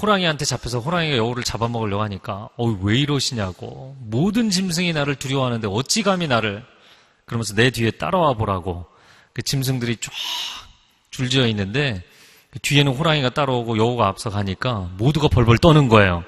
호랑이한테 0.00 0.44
잡혀서 0.44 0.80
호랑이가 0.80 1.16
여우를 1.16 1.42
잡아먹으려고 1.44 2.02
하니까 2.02 2.48
어, 2.56 2.66
왜 2.82 2.98
이러시냐고 2.98 3.96
모든 4.00 4.50
짐승이 4.50 4.92
나를 4.92 5.16
두려워하는데 5.16 5.68
어찌 5.68 6.02
감히 6.02 6.28
나를 6.28 6.64
그러면서 7.24 7.54
내 7.54 7.70
뒤에 7.70 7.90
따라와 7.92 8.34
보라고 8.34 8.86
그 9.32 9.42
짐승들이 9.42 9.96
쫙 9.96 10.12
줄지어 11.10 11.46
있는데 11.48 12.02
그 12.50 12.58
뒤에는 12.60 12.92
호랑이가 12.92 13.30
따라오고 13.30 13.76
여우가 13.76 14.06
앞서 14.06 14.30
가니까 14.30 14.90
모두가 14.96 15.28
벌벌 15.28 15.58
떠는 15.58 15.88
거예요. 15.88 16.24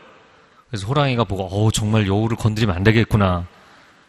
그래서 0.68 0.86
호랑이가 0.86 1.24
보고 1.24 1.44
어 1.44 1.70
정말 1.70 2.06
여우를 2.06 2.36
건드리면 2.36 2.74
안 2.74 2.84
되겠구나 2.84 3.46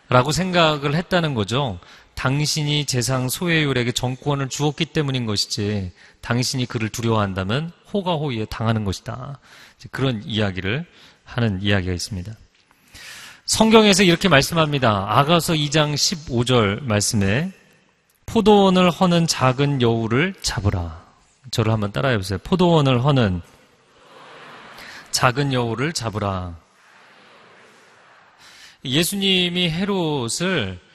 라고 0.10 0.32
생각을 0.32 0.94
했다는 0.94 1.34
거죠. 1.34 1.80
당신이 2.22 2.86
재상 2.86 3.30
소해율에게 3.30 3.94
정권을 3.94 4.48
주었기 4.48 4.86
때문인 4.86 5.26
것이지 5.26 5.92
당신이 6.22 6.68
그를 6.68 6.90
두려워한다면 6.90 7.72
호가호위에 7.92 8.46
당하는 8.46 8.86
것이다. 8.86 9.40
그런 9.90 10.22
이야기를 10.24 10.86
하는 11.24 11.60
이야기가 11.64 11.92
있습니다. 11.92 12.32
성경에서 13.46 14.04
이렇게 14.04 14.30
말씀합니다. 14.30 15.08
아가서 15.18 15.54
2장 15.54 15.96
15절 15.96 16.84
말씀에 16.84 17.52
포도원을 18.28 18.92
허는 18.92 19.26
작은 19.26 19.82
여우를 19.82 20.36
잡으라. 20.44 21.04
저를 21.50 21.74
한번 21.74 21.92
따라해 21.92 22.18
보세요. 22.18 22.38
포도원을 22.44 23.04
허는 23.04 23.42
작은 25.10 25.54
여우를 25.54 25.92
잡으라. 25.94 26.56
예수님이 28.86 29.72
헤롯을 29.72 30.91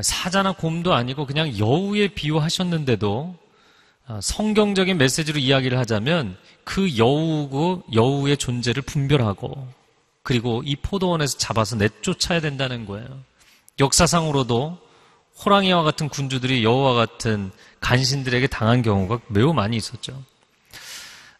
사자나 0.00 0.52
곰도 0.52 0.92
아니고 0.94 1.26
그냥 1.26 1.58
여우에 1.58 2.08
비유하셨는데도 2.08 3.36
아, 4.06 4.20
성경적인 4.20 4.98
메시지로 4.98 5.38
이야기를 5.38 5.78
하자면 5.78 6.36
그 6.64 6.98
여우고 6.98 7.84
여우의 7.94 8.36
존재를 8.36 8.82
분별하고 8.82 9.68
그리고 10.22 10.62
이 10.64 10.76
포도원에서 10.76 11.38
잡아서 11.38 11.76
내쫓아야 11.76 12.40
된다는 12.40 12.86
거예요. 12.86 13.06
역사상으로도 13.78 14.78
호랑이와 15.44 15.82
같은 15.82 16.08
군주들이 16.08 16.64
여우와 16.64 16.94
같은 16.94 17.50
간신들에게 17.80 18.46
당한 18.48 18.82
경우가 18.82 19.20
매우 19.28 19.52
많이 19.52 19.76
있었죠. 19.76 20.22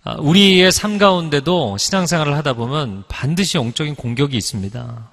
아, 0.02 0.16
우리의 0.18 0.70
삶 0.70 0.98
가운데도 0.98 1.78
신앙생활을 1.78 2.36
하다 2.36 2.54
보면 2.54 3.04
반드시 3.08 3.56
영적인 3.56 3.94
공격이 3.94 4.36
있습니다. 4.36 5.10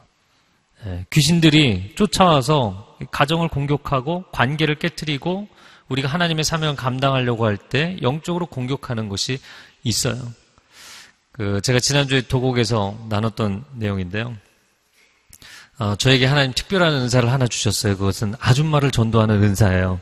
예, 0.85 1.05
귀신들이 1.09 1.93
쫓아와서 1.95 2.90
가정을 3.09 3.47
공격하고 3.47 4.25
관계를 4.31 4.75
깨뜨리고 4.75 5.47
우리가 5.89 6.07
하나님의 6.07 6.43
사명을 6.43 6.75
감당하려고 6.75 7.45
할 7.45 7.57
때 7.57 7.97
영적으로 8.01 8.45
공격하는 8.45 9.09
것이 9.09 9.39
있어요. 9.83 10.17
그 11.31 11.61
제가 11.61 11.79
지난주에 11.79 12.21
도곡에서 12.21 13.05
나눴던 13.09 13.65
내용인데요. 13.75 14.35
어, 15.79 15.95
저에게 15.95 16.25
하나님 16.25 16.53
특별한 16.53 16.93
은사를 16.93 17.31
하나 17.31 17.47
주셨어요. 17.47 17.97
그것은 17.97 18.35
아줌마를 18.39 18.91
전도하는 18.91 19.41
은사예요. 19.41 19.99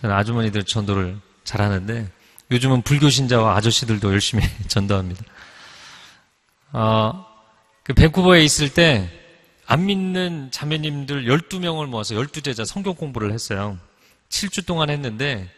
저는 0.00 0.16
아주머니들 0.16 0.64
전도를 0.64 1.16
잘하는데 1.44 2.08
요즘은 2.50 2.82
불교 2.82 3.08
신자와 3.08 3.56
아저씨들도 3.56 4.10
열심히 4.12 4.42
전도합니다. 4.68 5.22
어, 6.72 7.24
그 7.84 7.94
밴쿠버에 7.94 8.42
있을 8.42 8.72
때 8.72 9.08
안 9.72 9.86
믿는 9.86 10.50
자매님들 10.50 11.24
12명을 11.24 11.86
모아서 11.86 12.14
12제자 12.14 12.66
성경 12.66 12.94
공부를 12.94 13.32
했어요. 13.32 13.78
7주 14.28 14.66
동안 14.66 14.90
했는데 14.90 15.50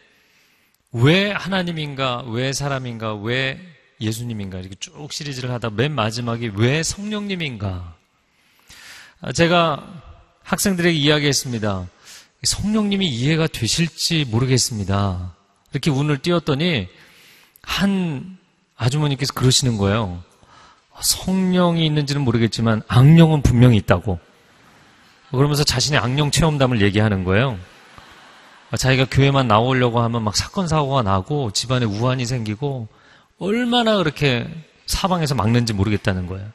왜 0.93 1.31
하나님인가, 1.31 2.23
왜 2.29 2.53
사람인가, 2.53 3.15
왜 3.15 3.59
예수님인가 3.99 4.59
이렇게 4.59 4.75
쭉 4.79 5.11
시리즈를 5.11 5.51
하다 5.51 5.71
맨 5.71 5.91
마지막에 5.91 6.49
왜 6.55 6.81
성령님인가. 6.81 7.93
아, 9.19 9.31
제가 9.33 9.85
학생들에게 10.43 10.97
이야기했습니다. 10.97 11.89
성령님이 12.41 13.09
이해가 13.09 13.47
되실지 13.47 14.27
모르겠습니다. 14.29 15.35
이렇게 15.73 15.91
운을 15.91 16.19
띄웠더니 16.19 16.87
한 17.61 18.37
아주머니께서 18.77 19.33
그러시는 19.33 19.75
거예요. 19.75 20.23
성령이 21.01 21.85
있는지는 21.85 22.21
모르겠지만 22.21 22.81
악령은 22.87 23.41
분명히 23.41 23.77
있다고. 23.77 24.19
그러면서 25.31 25.63
자신의 25.63 25.99
악령 25.99 26.31
체험담을 26.31 26.81
얘기하는 26.81 27.23
거예요. 27.23 27.57
자기가 28.77 29.05
교회만 29.09 29.47
나오려고 29.47 30.01
하면 30.01 30.23
막 30.23 30.35
사건 30.35 30.67
사고가 30.67 31.01
나고 31.01 31.51
집안에 31.51 31.85
우환이 31.85 32.25
생기고 32.25 32.87
얼마나 33.39 33.97
그렇게 33.97 34.47
사방에서 34.85 35.35
막는지 35.35 35.73
모르겠다는 35.73 36.27
거예요. 36.27 36.47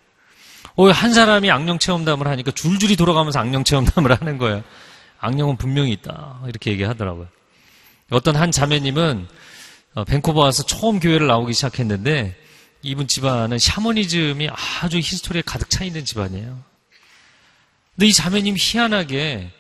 어, 0.77 0.89
한 0.91 1.13
사람이 1.13 1.51
악령 1.51 1.79
체험담을 1.79 2.27
하니까 2.27 2.51
줄줄이 2.53 2.97
돌아가면서 2.97 3.39
악령 3.41 3.65
체험담을 3.65 4.19
하는 4.19 4.39
거예요. 4.39 4.63
악령은 5.21 5.57
분명히 5.57 5.93
있다. 5.93 6.41
이렇게 6.47 6.71
얘기하더라고요. 6.73 7.29
어떤 8.11 8.37
한 8.37 8.51
자매님은 8.51 9.29
어, 9.95 10.05
밴쿠버 10.05 10.41
와서 10.41 10.63
처음 10.63 11.01
교회를 11.01 11.27
나오기 11.27 11.53
시작했는데 11.53 12.37
이분 12.83 13.07
집안은 13.07 13.59
샤머니즘이 13.59 14.49
아주 14.81 14.99
히스토리에 14.99 15.43
가득 15.43 15.69
차 15.71 15.85
있는 15.85 16.05
집안이에요. 16.05 16.59
근데 17.95 18.07
이 18.07 18.13
자매님 18.13 18.57
희한하게 18.59 19.51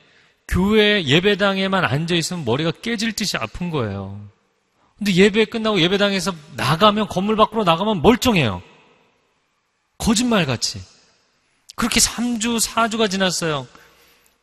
교회 0.48 1.04
예배당에만 1.04 1.84
앉아 1.84 2.14
있으면 2.14 2.44
머리가 2.44 2.72
깨질 2.82 3.12
듯이 3.12 3.36
아픈 3.36 3.70
거예요. 3.70 4.20
근데 4.98 5.14
예배 5.14 5.46
끝나고 5.46 5.80
예배당에서 5.80 6.34
나가면 6.56 7.08
건물 7.08 7.36
밖으로 7.36 7.64
나가면 7.64 8.02
멀쩡해요. 8.02 8.62
거짓말 9.98 10.46
같이. 10.46 10.80
그렇게 11.74 12.00
3주, 12.00 12.60
4주가 12.60 13.10
지났어요. 13.10 13.66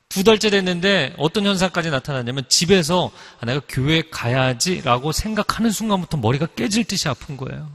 두 0.10 0.24
달째 0.24 0.50
됐는데 0.50 1.14
어떤 1.18 1.46
현상까지 1.46 1.90
나타났냐면 1.90 2.46
집에서 2.48 3.12
아, 3.40 3.46
내가 3.46 3.62
교회 3.68 4.02
가야지라고 4.10 5.12
생각하는 5.12 5.70
순간부터 5.70 6.18
머리가 6.18 6.46
깨질 6.48 6.86
듯이 6.86 7.10
아픈 7.10 7.36
거예요. 7.36 7.70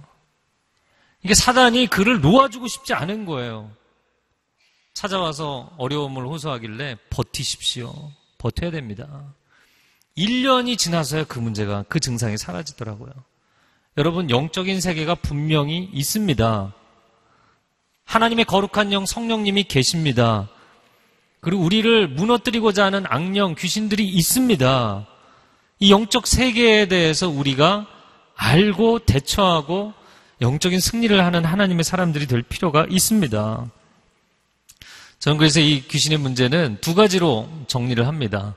이게 1.24 1.34
사단이 1.34 1.86
그를 1.86 2.20
놓아주고 2.20 2.66
싶지 2.66 2.94
않은 2.94 3.26
거예요. 3.26 3.70
찾아와서 4.94 5.72
어려움을 5.78 6.26
호소하길래 6.26 6.96
버티십시오. 7.10 7.92
버텨야 8.38 8.70
됩니다. 8.70 9.34
1년이 10.18 10.76
지나서야 10.76 11.24
그 11.24 11.38
문제가, 11.38 11.84
그 11.88 12.00
증상이 12.00 12.36
사라지더라고요. 12.36 13.12
여러분, 13.96 14.30
영적인 14.30 14.80
세계가 14.80 15.16
분명히 15.16 15.88
있습니다. 15.92 16.74
하나님의 18.04 18.44
거룩한 18.44 18.92
영, 18.92 19.06
성령님이 19.06 19.64
계십니다. 19.64 20.48
그리고 21.40 21.62
우리를 21.62 22.08
무너뜨리고자 22.08 22.84
하는 22.86 23.04
악령, 23.08 23.54
귀신들이 23.54 24.06
있습니다. 24.08 25.06
이 25.80 25.90
영적 25.90 26.26
세계에 26.26 26.86
대해서 26.86 27.28
우리가 27.28 27.86
알고 28.34 29.00
대처하고 29.00 29.94
영적인 30.42 30.80
승리를 30.80 31.24
하는 31.24 31.44
하나님의 31.44 31.84
사람들이 31.84 32.26
될 32.26 32.42
필요가 32.42 32.84
있습니다. 32.90 33.70
저는 35.20 35.38
그래서 35.38 35.60
이 35.60 35.86
귀신의 35.86 36.18
문제는 36.18 36.78
두 36.80 36.94
가지로 36.94 37.48
정리를 37.68 38.06
합니다. 38.06 38.56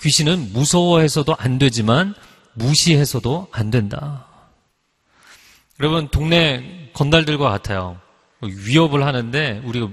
귀신은 0.00 0.52
무서워해서도 0.52 1.36
안 1.38 1.58
되지만 1.58 2.14
무시해서도 2.54 3.48
안 3.52 3.70
된다. 3.70 4.26
여러분, 5.78 6.08
동네 6.08 6.90
건달들과 6.94 7.48
같아요. 7.48 8.00
위협을 8.42 9.04
하는데 9.04 9.62
우리가 9.64 9.88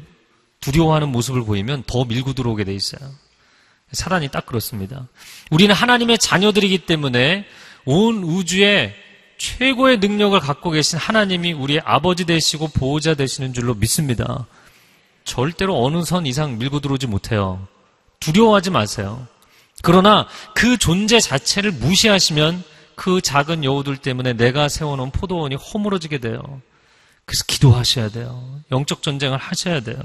두려워하는 0.59 1.09
모습을 1.09 1.45
보이면 1.45 1.83
더 1.85 2.03
밀고 2.03 2.33
들어오게 2.33 2.63
돼 2.63 2.73
있어요. 2.73 3.09
사단이 3.91 4.29
딱 4.29 4.45
그렇습니다. 4.45 5.07
우리는 5.51 5.73
하나님의 5.73 6.17
자녀들이기 6.17 6.79
때문에 6.79 7.45
온 7.85 8.23
우주에 8.23 8.95
최고의 9.37 9.97
능력을 9.99 10.39
갖고 10.39 10.71
계신 10.71 10.97
하나님이 10.97 11.53
우리의 11.53 11.81
아버지 11.85 12.25
되시고 12.25 12.69
보호자 12.69 13.13
되시는 13.13 13.53
줄로 13.53 13.73
믿습니다. 13.75 14.47
절대로 15.23 15.83
어느 15.83 16.03
선 16.03 16.25
이상 16.25 16.57
밀고 16.57 16.79
들어오지 16.79 17.07
못해요. 17.07 17.67
두려워하지 18.19 18.71
마세요. 18.71 19.27
그러나 19.83 20.27
그 20.55 20.77
존재 20.77 21.19
자체를 21.19 21.71
무시하시면 21.71 22.63
그 22.95 23.21
작은 23.21 23.63
여우들 23.63 23.97
때문에 23.97 24.33
내가 24.33 24.69
세워놓은 24.69 25.11
포도원이 25.11 25.55
허물어지게 25.55 26.17
돼요. 26.17 26.41
그래서 27.25 27.43
기도하셔야 27.45 28.09
돼요. 28.09 28.59
영적 28.71 29.03
전쟁을 29.03 29.37
하셔야 29.37 29.81
돼요. 29.81 29.99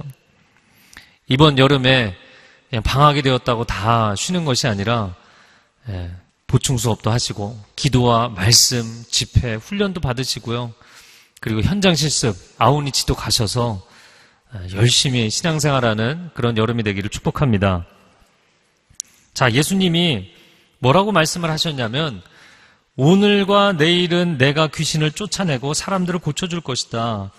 이번 1.28 1.56
여름에 1.56 2.14
그냥 2.68 2.82
방학이 2.82 3.22
되었다고 3.22 3.64
다 3.64 4.14
쉬는 4.16 4.44
것이 4.44 4.66
아니라 4.66 5.14
예, 5.88 6.10
보충 6.52 6.76
수업도 6.76 7.10
하시고 7.10 7.58
기도와 7.76 8.28
말씀, 8.28 8.84
집회, 9.08 9.54
훈련도 9.54 10.02
받으시고요. 10.02 10.74
그리고 11.40 11.62
현장 11.62 11.94
실습, 11.94 12.36
아우니치도 12.58 13.14
가셔서 13.14 13.82
예, 14.54 14.76
열심히 14.76 15.30
신앙생활하는 15.30 16.28
그런 16.34 16.58
여름이 16.58 16.82
되기를 16.82 17.08
축복합니다. 17.08 17.86
자, 19.32 19.50
예수님이 19.50 20.30
뭐라고 20.78 21.10
말씀을 21.10 21.50
하셨냐면 21.50 22.20
오늘과 22.96 23.72
내일은 23.72 24.36
내가 24.36 24.66
귀신을 24.66 25.12
쫓아내고 25.12 25.72
사람들을 25.72 26.20
고쳐줄 26.20 26.60
것이다. 26.60 27.32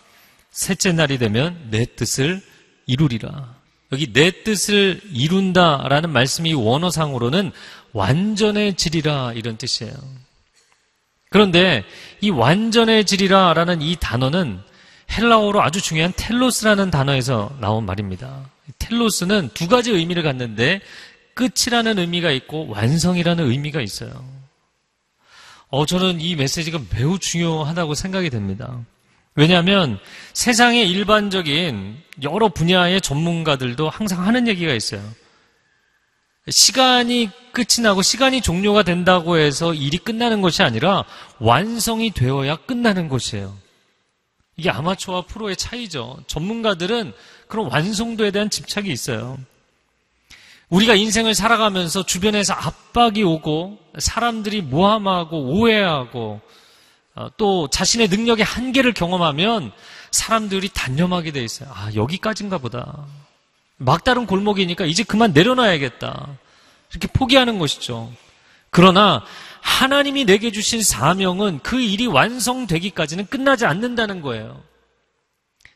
셋째 0.49 0.91
날이 0.91 1.19
되면 1.19 1.67
내 1.69 1.85
뜻을 1.85 2.41
이루리라. 2.87 3.62
여기 3.93 4.11
내 4.11 4.43
뜻을 4.43 4.99
이룬다라는 5.13 6.09
말씀이 6.09 6.53
원어상으로는 6.53 7.51
완전해지리라 7.93 9.33
이런 9.33 9.57
뜻이에요. 9.57 9.93
그런데 11.29 11.83
이 12.21 12.31
완전해지리라라는 12.31 13.81
이 13.81 13.95
단어는 13.99 14.59
헬라어로 15.11 15.61
아주 15.61 15.79
중요한 15.79 16.11
텔로스라는 16.15 16.89
단어에서 16.89 17.55
나온 17.61 17.85
말입니다. 17.85 18.49
텔로스는 18.79 19.51
두 19.53 19.67
가지 19.67 19.91
의미를 19.91 20.23
갖는데 20.23 20.81
끝이라는 21.35 21.99
의미가 21.99 22.31
있고 22.31 22.67
완성이라는 22.69 23.47
의미가 23.49 23.81
있어요. 23.81 24.11
어, 25.69 25.85
저는 25.85 26.19
이 26.19 26.35
메시지가 26.35 26.79
매우 26.91 27.19
중요하다고 27.19 27.93
생각이 27.93 28.29
됩니다. 28.31 28.79
왜냐하면 29.35 29.99
세상의 30.33 30.89
일반적인 30.89 31.97
여러 32.23 32.49
분야의 32.49 33.01
전문가들도 33.01 33.89
항상 33.89 34.25
하는 34.25 34.47
얘기가 34.47 34.73
있어요. 34.73 35.01
시간이 36.49 37.29
끝이 37.53 37.81
나고 37.81 38.01
시간이 38.01 38.41
종료가 38.41 38.83
된다고 38.83 39.37
해서 39.37 39.73
일이 39.73 39.97
끝나는 39.97 40.41
것이 40.41 40.61
아니라 40.61 41.05
완성이 41.39 42.11
되어야 42.11 42.57
끝나는 42.57 43.07
것이에요. 43.07 43.57
이게 44.57 44.69
아마추어와 44.69 45.23
프로의 45.23 45.55
차이죠. 45.55 46.19
전문가들은 46.27 47.13
그런 47.47 47.71
완성도에 47.71 48.31
대한 48.31 48.49
집착이 48.49 48.89
있어요. 48.89 49.37
우리가 50.69 50.95
인생을 50.95 51.33
살아가면서 51.33 52.05
주변에서 52.05 52.53
압박이 52.53 53.23
오고 53.23 53.79
사람들이 53.97 54.61
모함하고 54.61 55.37
오해하고 55.37 56.19
어, 56.19 56.62
또 57.37 57.67
자신의 57.67 58.07
능력의 58.07 58.43
한계를 58.43 58.93
경험하면 58.93 59.71
사람들이 60.11 60.69
단념하게 60.69 61.31
돼 61.31 61.43
있어요. 61.43 61.69
아, 61.73 61.91
여기까지인가 61.93 62.57
보다. 62.57 63.05
막다른 63.77 64.25
골목이니까 64.25 64.85
이제 64.85 65.03
그만 65.03 65.33
내려놔야겠다. 65.33 66.37
이렇게 66.91 67.07
포기하는 67.07 67.59
것이죠. 67.59 68.11
그러나 68.69 69.23
하나님이 69.61 70.25
내게 70.25 70.51
주신 70.51 70.81
사명은 70.81 71.59
그 71.63 71.79
일이 71.79 72.05
완성되기까지는 72.07 73.27
끝나지 73.27 73.65
않는다는 73.65 74.21
거예요. 74.21 74.61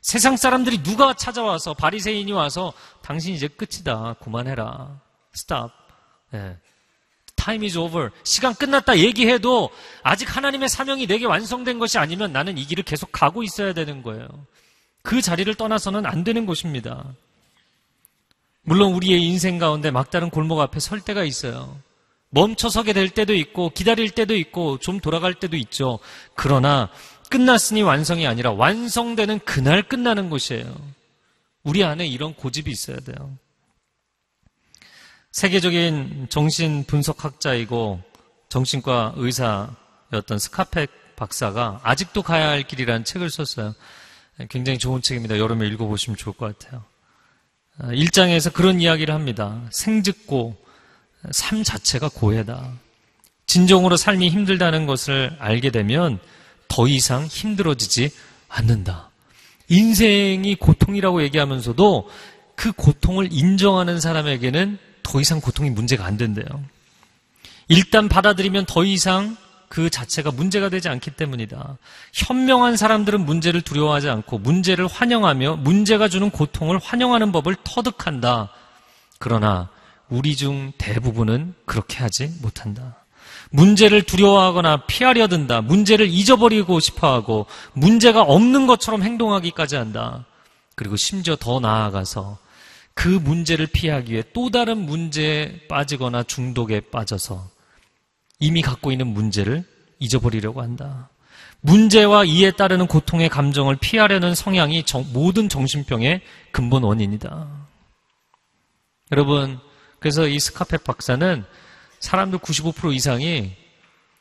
세상 0.01 0.37
사람들이 0.37 0.83
누가 0.83 1.13
찾아와서 1.13 1.73
바리새인이 1.73 2.31
와서 2.31 2.73
당신 3.01 3.33
이제 3.33 3.47
끝이다. 3.47 4.15
그만해라. 4.21 4.99
스탑. 5.33 5.71
네. 6.31 6.57
Time 7.47 7.65
is 7.65 7.77
over. 7.77 8.09
시간 8.25 8.53
끝났다 8.53 8.97
얘기해도 8.97 9.69
아직 10.03 10.35
하나님의 10.35 10.67
사명이 10.67 11.07
내게 11.07 11.25
완성된 11.25 11.79
것이 11.79 11.97
아니면 11.97 12.33
나는 12.33 12.57
이 12.57 12.65
길을 12.65 12.83
계속 12.83 13.09
가고 13.13 13.41
있어야 13.41 13.73
되는 13.73 14.03
거예요. 14.03 14.27
그 15.01 15.21
자리를 15.21 15.53
떠나서는 15.55 16.05
안 16.05 16.25
되는 16.25 16.45
것입니다. 16.45 17.05
물론 18.63 18.93
우리의 18.93 19.23
인생 19.23 19.59
가운데 19.59 19.91
막다른 19.91 20.29
골목 20.29 20.59
앞에 20.59 20.81
설 20.81 20.99
때가 20.99 21.23
있어요. 21.23 21.79
멈춰 22.29 22.67
서게 22.67 22.91
될 22.91 23.09
때도 23.09 23.33
있고 23.33 23.69
기다릴 23.69 24.11
때도 24.11 24.35
있고 24.35 24.77
좀 24.79 24.99
돌아갈 24.99 25.33
때도 25.33 25.55
있죠. 25.55 25.99
그러나 26.35 26.89
끝났으니 27.29 27.81
완성이 27.81 28.27
아니라 28.27 28.51
완성되는 28.51 29.39
그날 29.45 29.83
끝나는 29.83 30.29
것이에요. 30.29 30.75
우리 31.63 31.85
안에 31.85 32.05
이런 32.07 32.33
고집이 32.33 32.69
있어야 32.69 32.97
돼요. 32.97 33.37
세계적인 35.37 36.29
정신 36.31 36.83
분석학자이고 36.85 38.01
정신과 38.49 39.13
의사였던 39.17 40.39
스카펙 40.39 40.89
박사가 41.15 41.79
아직도 41.83 42.23
가야 42.23 42.49
할 42.49 42.63
길이라는 42.63 43.05
책을 43.05 43.29
썼어요. 43.29 43.75
굉장히 44.49 44.79
좋은 44.79 45.03
책입니다. 45.03 45.37
여름에 45.37 45.67
읽어보시면 45.67 46.17
좋을 46.17 46.35
것 46.35 46.57
같아요. 46.57 46.83
일장에서 47.93 48.49
그런 48.49 48.81
이야기를 48.81 49.13
합니다. 49.13 49.61
생즉고 49.69 50.57
삶 51.29 51.61
자체가 51.61 52.09
고해다. 52.09 52.71
진정으로 53.45 53.95
삶이 53.95 54.29
힘들다는 54.29 54.87
것을 54.87 55.37
알게 55.37 55.69
되면 55.69 56.17
더 56.67 56.87
이상 56.87 57.27
힘들어지지 57.27 58.09
않는다. 58.47 59.11
인생이 59.69 60.55
고통이라고 60.55 61.21
얘기하면서도 61.21 62.09
그 62.55 62.71
고통을 62.71 63.29
인정하는 63.31 63.99
사람에게는 63.99 64.86
더 65.07 65.21
이상 65.21 65.39
고통이 65.39 65.69
문제가 65.69 66.05
안 66.05 66.17
된대요. 66.17 66.45
일단 67.69 68.09
받아들이면 68.09 68.65
더 68.65 68.83
이상 68.83 69.37
그 69.69 69.89
자체가 69.89 70.31
문제가 70.31 70.67
되지 70.67 70.89
않기 70.89 71.11
때문이다. 71.11 71.77
현명한 72.13 72.75
사람들은 72.75 73.25
문제를 73.25 73.61
두려워하지 73.61 74.09
않고 74.09 74.39
문제를 74.39 74.87
환영하며 74.87 75.57
문제가 75.57 76.09
주는 76.09 76.29
고통을 76.29 76.79
환영하는 76.79 77.31
법을 77.31 77.55
터득한다. 77.63 78.49
그러나 79.17 79.69
우리 80.09 80.35
중 80.35 80.73
대부분은 80.77 81.53
그렇게 81.65 81.99
하지 81.99 82.31
못한다. 82.41 82.97
문제를 83.49 84.03
두려워하거나 84.03 84.85
피하려 84.87 85.27
든다. 85.27 85.61
문제를 85.61 86.07
잊어버리고 86.07 86.81
싶어 86.81 87.13
하고 87.13 87.45
문제가 87.73 88.23
없는 88.23 88.67
것처럼 88.67 89.03
행동하기까지 89.03 89.77
한다. 89.77 90.25
그리고 90.75 90.97
심지어 90.97 91.37
더 91.37 91.61
나아가서 91.61 92.37
그 92.97 93.07
문제를 93.09 93.67
피하기 93.67 94.11
위해 94.11 94.23
또 94.33 94.49
다른 94.49 94.79
문제에 94.79 95.67
빠지거나 95.67 96.23
중독에 96.23 96.79
빠져서 96.79 97.47
이미 98.39 98.63
갖고 98.63 98.91
있는 98.91 99.05
문제를 99.05 99.63
잊어버리려고 99.99 100.63
한다. 100.63 101.07
문제와 101.61 102.25
이에 102.25 102.49
따르는 102.49 102.87
고통의 102.87 103.29
감정을 103.29 103.75
피하려는 103.75 104.33
성향이 104.33 104.83
정, 104.83 105.05
모든 105.13 105.47
정신병의 105.47 106.21
근본 106.51 106.83
원인이다. 106.83 107.67
여러분, 109.11 109.59
그래서 109.99 110.27
이 110.27 110.39
스카펙 110.39 110.83
박사는 110.83 111.45
사람들 111.99 112.39
95% 112.39 112.95
이상이 112.95 113.55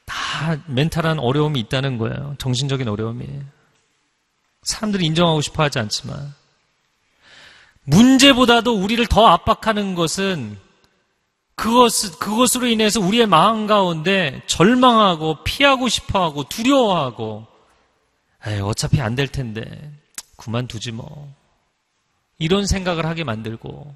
다 0.04 0.62
멘탈한 0.66 1.18
어려움이 1.18 1.58
있다는 1.60 1.96
거예요. 1.96 2.34
정신적인 2.36 2.88
어려움이. 2.88 3.26
사람들이 4.64 5.06
인정하고 5.06 5.40
싶어 5.40 5.62
하지 5.62 5.78
않지만. 5.78 6.34
문제보다도 7.86 8.74
우리를 8.76 9.06
더 9.06 9.26
압박하는 9.26 9.94
것은 9.94 10.58
그것, 11.54 11.90
그것으로 12.18 12.66
인해서 12.66 13.00
우리의 13.00 13.26
마음 13.26 13.66
가운데 13.66 14.42
절망하고 14.46 15.42
피하고 15.44 15.88
싶어 15.88 16.22
하고 16.22 16.44
두려워하고, 16.44 17.46
에이, 18.46 18.60
어차피 18.60 19.00
안 19.00 19.14
될 19.16 19.28
텐데, 19.28 19.90
그만두지 20.36 20.92
뭐. 20.92 21.32
이런 22.38 22.66
생각을 22.66 23.06
하게 23.06 23.24
만들고, 23.24 23.94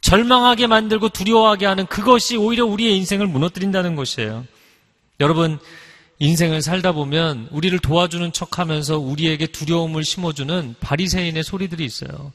절망하게 0.00 0.68
만들고 0.68 1.10
두려워하게 1.10 1.66
하는 1.66 1.86
그것이 1.86 2.36
오히려 2.36 2.64
우리의 2.64 2.96
인생을 2.96 3.26
무너뜨린다는 3.26 3.96
것이에요. 3.96 4.46
여러분, 5.20 5.58
인생을 6.18 6.62
살다 6.62 6.92
보면 6.92 7.48
우리를 7.50 7.78
도와주는 7.78 8.32
척 8.32 8.58
하면서 8.58 8.98
우리에게 8.98 9.46
두려움을 9.48 10.02
심어주는 10.02 10.76
바리새인의 10.80 11.44
소리들이 11.44 11.84
있어요. 11.84 12.32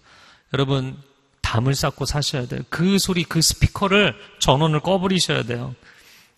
여러분, 0.53 0.97
담을 1.41 1.73
쌓고 1.73 2.05
사셔야 2.05 2.45
돼요. 2.45 2.61
그 2.69 2.99
소리, 2.99 3.23
그 3.23 3.41
스피커를 3.41 4.15
전원을 4.39 4.81
꺼버리셔야 4.81 5.43
돼요. 5.43 5.73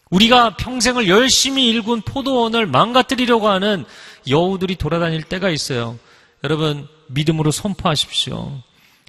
우리가 0.09 0.55
평생을 0.57 1.09
열심히 1.09 1.67
일군 1.67 2.01
포도원을 2.01 2.65
망가뜨리려고 2.67 3.49
하는 3.49 3.85
여우들이 4.29 4.75
돌아다닐 4.75 5.23
때가 5.23 5.49
있어요. 5.49 5.97
여러분, 6.43 6.87
믿음으로 7.07 7.51
선포하십시오. 7.51 8.61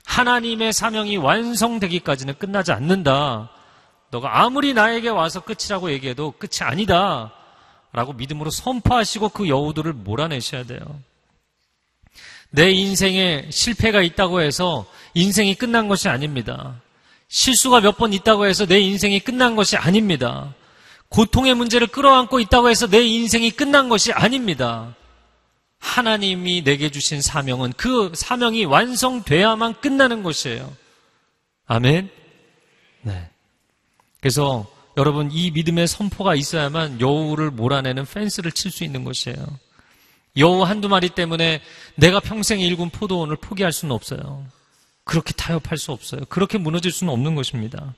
하나님의 0.05 0.73
사명이 0.73 1.19
완성되기까지는 1.19 2.39
끝나지 2.39 2.73
않는다. 2.73 3.51
너가 4.11 4.43
아무리 4.43 4.75
나에게 4.75 5.09
와서 5.09 5.41
끝이라고 5.41 5.91
얘기해도 5.93 6.33
끝이 6.33 6.61
아니다. 6.61 7.33
라고 7.95 8.13
믿음으로 8.13 8.51
선포하시고 8.51 9.29
그 9.31 9.49
여우들을 9.49 9.93
몰아내셔야 9.93 10.65
돼요. 10.65 10.81
내 12.51 12.71
인생에 12.73 13.49
실패가 13.51 14.03
있다고 14.03 14.41
해서 14.41 14.85
인생이 15.15 15.55
끝난 15.55 15.87
것이 15.89 16.09
아닙니다. 16.09 16.81
실수가 17.29 17.81
몇 17.81 17.97
번 17.97 18.13
있다고 18.13 18.47
해서 18.47 18.67
내 18.67 18.81
인생이 18.81 19.21
끝난 19.21 19.55
것이 19.57 19.77
아닙니다. 19.77 20.55
고통의 21.09 21.55
문제를 21.55 21.87
끌어안고 21.87 22.41
있다고 22.41 22.69
해서 22.69 22.89
내 22.89 23.03
인생이 23.03 23.53
끝난 23.53 23.89
것이 23.89 24.13
아닙니다. 24.13 24.95
하나님이 25.79 26.65
내게 26.65 26.91
주신 26.91 27.23
사명은 27.23 27.75
그 27.77 28.11
사명이 28.15 28.65
완성돼야만 28.65 29.81
끝나는 29.81 30.25
것이에요. 30.25 30.73
아멘? 31.67 32.11
네. 33.03 33.31
그래서 34.21 34.67
여러분 34.97 35.31
이 35.33 35.51
믿음의 35.51 35.89
선포가 35.89 36.35
있어야만 36.35 37.01
여우를 37.01 37.51
몰아내는 37.51 38.05
펜스를 38.05 38.53
칠 38.53 38.71
수 38.71 38.85
있는 38.85 39.05
것이에요. 39.05 39.37
여우 40.37 40.63
한두 40.63 40.89
마리 40.89 41.09
때문에 41.11 41.61
내가 41.97 42.21
평생 42.21 42.61
일군 42.61 42.91
포도원을 42.91 43.37
포기할 43.37 43.73
수는 43.73 43.95
없어요. 43.95 44.45
그렇게 45.05 45.33
타협할 45.33 45.79
수 45.79 45.93
없어요. 45.93 46.23
그렇게 46.29 46.59
무너질 46.59 46.91
수는 46.91 47.13
없는 47.13 47.35
것입니다. 47.35 47.95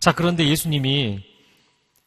자, 0.00 0.12
그런데 0.12 0.48
예수님이 0.48 1.22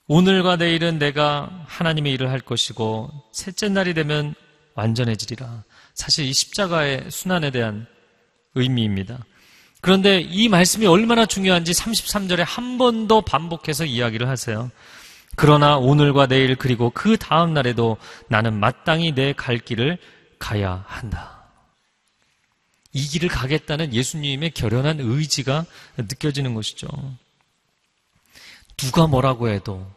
오늘과 0.07 0.55
내일은 0.55 0.97
내가 0.97 1.65
하나님의 1.67 2.13
일을 2.13 2.29
할 2.31 2.39
것이고 2.39 3.11
셋째 3.31 3.69
날이 3.69 3.93
되면 3.93 4.33
완전해지리라. 4.73 5.63
사실 5.93 6.25
이 6.25 6.33
십자가의 6.33 7.11
순환에 7.11 7.51
대한 7.51 7.85
의미입니다. 8.55 9.23
그런데 9.81 10.19
이 10.21 10.49
말씀이 10.49 10.85
얼마나 10.85 11.25
중요한지 11.25 11.71
33절에 11.71 12.43
한 12.45 12.77
번 12.77 13.07
더 13.07 13.21
반복해서 13.21 13.85
이야기를 13.85 14.27
하세요. 14.27 14.69
그러나 15.35 15.77
오늘과 15.77 16.27
내일 16.27 16.55
그리고 16.55 16.89
그 16.89 17.17
다음 17.17 17.53
날에도 17.53 17.97
나는 18.27 18.53
마땅히 18.59 19.13
내 19.13 19.33
갈 19.33 19.57
길을 19.57 19.97
가야 20.37 20.83
한다. 20.87 21.43
이 22.91 23.05
길을 23.07 23.29
가겠다는 23.29 23.93
예수님의 23.93 24.51
결연한 24.51 24.99
의지가 24.99 25.65
느껴지는 25.97 26.53
것이죠. 26.55 26.87
누가 28.77 29.07
뭐라고 29.07 29.49
해도 29.49 29.89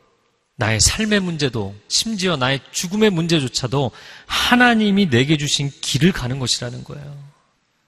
나의 0.57 0.79
삶의 0.81 1.21
문제도 1.21 1.75
심지어 1.89 2.37
나의 2.37 2.61
죽음의 2.73 3.11
문제조차도 3.11 3.91
하나님이 4.27 5.09
내게 5.11 5.37
주신 5.37 5.71
길을 5.81 6.13
가는 6.13 6.39
것이라는 6.39 6.85
거예요. 6.85 7.32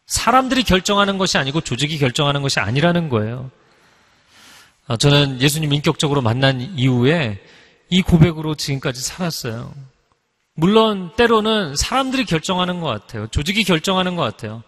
사람들이 0.06 0.64
결정하는 0.64 1.18
것이 1.18 1.38
아니고 1.38 1.60
조직이 1.60 1.98
결정하는 1.98 2.42
것이 2.42 2.60
아니라는 2.60 3.08
거예요. 3.08 3.50
아, 4.86 4.96
저는 4.96 5.40
예수님 5.40 5.72
인격적으로 5.72 6.20
만난 6.20 6.60
이후에 6.60 7.42
이 7.88 8.02
고백으로 8.02 8.54
지금까지 8.54 9.00
살았어요. 9.00 9.72
물론 10.54 11.12
때로는 11.16 11.74
사람들이 11.76 12.24
결정하는 12.26 12.80
것 12.80 12.86
같아요. 12.86 13.26
조직이 13.28 13.64
결정하는 13.64 14.14
것 14.14 14.22
같아요. 14.22 14.62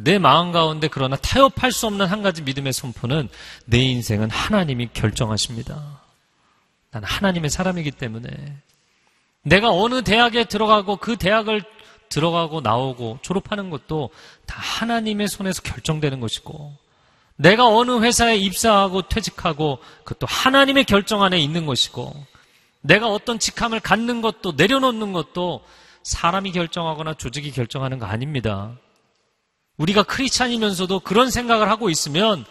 내 0.00 0.18
마음 0.18 0.52
가운데 0.52 0.88
그러나 0.88 1.16
타협할 1.16 1.72
수 1.72 1.86
없는 1.86 2.06
한 2.06 2.22
가지 2.22 2.42
믿음의 2.42 2.72
선포는 2.72 3.28
내 3.66 3.78
인생은 3.78 4.30
하나님이 4.30 4.90
결정하십니다. 4.92 6.00
난 6.90 7.04
하나님의 7.04 7.50
사람이기 7.50 7.90
때문에 7.92 8.28
내가 9.42 9.70
어느 9.70 10.02
대학에 10.02 10.44
들어가고 10.44 10.96
그 10.96 11.16
대학을 11.16 11.62
들어가고 12.12 12.60
나오고 12.60 13.20
졸업하는 13.22 13.70
것도 13.70 14.10
다 14.46 14.60
하나님의 14.60 15.28
손에서 15.28 15.62
결정되는 15.62 16.20
것이고 16.20 16.74
내가 17.36 17.66
어느 17.66 18.00
회사에 18.02 18.36
입사하고 18.36 19.08
퇴직하고 19.08 19.78
그것도 20.04 20.26
하나님의 20.26 20.84
결정 20.84 21.22
안에 21.22 21.38
있는 21.40 21.64
것이고 21.64 22.14
내가 22.82 23.08
어떤 23.08 23.38
직함을 23.38 23.80
갖는 23.80 24.20
것도 24.20 24.52
내려놓는 24.52 25.12
것도 25.14 25.64
사람이 26.02 26.52
결정하거나 26.52 27.14
조직이 27.14 27.50
결정하는 27.50 27.98
거 27.98 28.04
아닙니다. 28.06 28.72
우리가 29.78 30.02
크리스찬이면서도 30.02 31.00
그런 31.00 31.30
생각을 31.30 31.70
하고 31.70 31.88
있으면 31.88 32.44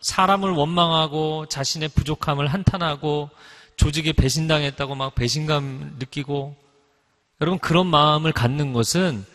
사람을 0.00 0.52
원망하고 0.52 1.46
자신의 1.46 1.90
부족함을 1.90 2.46
한탄하고 2.46 3.28
조직에 3.76 4.12
배신당했다고 4.12 4.94
막 4.94 5.14
배신감 5.14 5.96
느끼고 5.98 6.61
여러분 7.42 7.58
그런 7.58 7.88
마음을 7.88 8.30
갖는 8.30 8.72
것은 8.72 9.26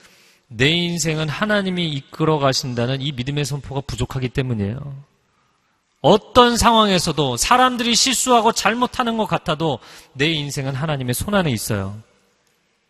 내 0.48 0.70
인생은 0.70 1.28
하나님이 1.28 1.89
이끌어 1.89 2.39
가신다는 2.39 3.02
이 3.02 3.12
믿음의 3.12 3.43
선포가 3.43 3.82
부족하기 3.82 4.30
때문이에요. 4.30 5.04
어떤 6.00 6.56
상황에서도 6.56 7.36
사람들이 7.36 7.96
실수하고 7.96 8.54
잘못하는 8.54 9.17
것 9.17 9.26
같아도 9.26 9.80
내 10.13 10.32
인생은 10.32 10.74
하나님의 10.74 11.15
손 11.15 11.36
안에 11.36 11.52
있어요. 11.52 12.02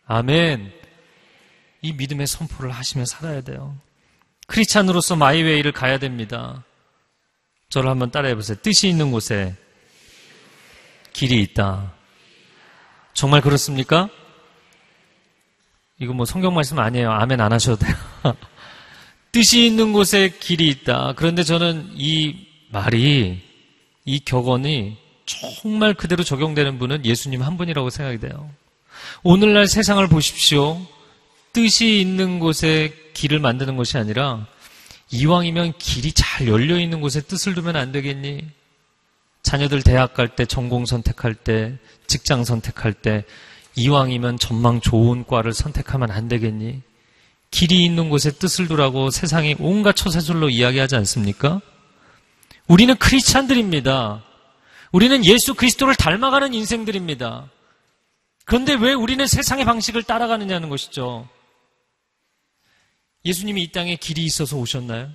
아멘. 0.06 0.72
이 1.82 1.92
믿음의 1.94 2.28
선포를 2.28 2.70
하시며 2.70 3.04
살아야 3.04 3.40
돼요. 3.40 3.76
크리스찬으로서 4.46 5.16
마이웨이를 5.16 5.72
가야 5.72 5.98
됩니다. 5.98 6.62
저를 7.70 7.90
한번 7.90 8.12
따라해 8.12 8.36
보세요. 8.36 8.56
뜻이 8.62 8.88
있는 8.88 9.10
곳에 9.10 9.56
길이 11.12 11.42
있다. 11.42 11.92
정말 13.14 13.40
그렇습니까? 13.40 14.10
이거 16.00 16.12
뭐 16.12 16.24
성경 16.24 16.54
말씀 16.54 16.78
아니에요. 16.78 17.10
아멘 17.10 17.40
안 17.40 17.52
하셔도 17.52 17.84
돼요. 17.84 17.96
뜻이 19.32 19.66
있는 19.66 19.92
곳에 19.92 20.30
길이 20.38 20.68
있다. 20.68 21.14
그런데 21.16 21.42
저는 21.42 21.90
이 21.94 22.46
말이, 22.70 23.42
이 24.04 24.20
격언이 24.20 24.96
정말 25.26 25.94
그대로 25.94 26.22
적용되는 26.24 26.78
분은 26.78 27.04
예수님 27.04 27.42
한 27.42 27.56
분이라고 27.56 27.90
생각이 27.90 28.18
돼요. 28.20 28.48
오늘날 29.22 29.66
세상을 29.66 30.06
보십시오. 30.08 30.80
뜻이 31.52 32.00
있는 32.00 32.38
곳에 32.38 32.94
길을 33.14 33.40
만드는 33.40 33.76
것이 33.76 33.98
아니라 33.98 34.46
이왕이면 35.10 35.74
길이 35.78 36.12
잘 36.12 36.46
열려 36.46 36.78
있는 36.78 37.00
곳에 37.00 37.20
뜻을 37.20 37.54
두면 37.54 37.76
안 37.76 37.92
되겠니? 37.92 38.46
자녀들 39.42 39.82
대학 39.82 40.14
갈 40.14 40.28
때, 40.28 40.44
전공 40.44 40.84
선택할 40.84 41.34
때, 41.34 41.78
직장 42.06 42.44
선택할 42.44 42.92
때, 42.92 43.24
이왕이면 43.76 44.38
전망 44.38 44.80
좋은 44.80 45.24
과를 45.24 45.52
선택하면 45.52 46.10
안 46.10 46.28
되겠니? 46.28 46.82
길이 47.50 47.84
있는 47.84 48.10
곳에 48.10 48.30
뜻을 48.30 48.68
두라고 48.68 49.10
세상이 49.10 49.56
온갖 49.58 49.94
처세술로 49.96 50.50
이야기하지 50.50 50.96
않습니까? 50.96 51.60
우리는 52.66 52.94
크리스찬들입니다. 52.96 54.22
우리는 54.92 55.24
예수 55.24 55.54
그리스도를 55.54 55.94
닮아가는 55.94 56.52
인생들입니다. 56.54 57.50
그런데 58.44 58.74
왜 58.74 58.94
우리는 58.94 59.26
세상의 59.26 59.64
방식을 59.64 60.02
따라가느냐는 60.02 60.68
것이죠. 60.68 61.28
예수님이 63.24 63.62
이 63.62 63.72
땅에 63.72 63.96
길이 63.96 64.24
있어서 64.24 64.56
오셨나요? 64.56 65.10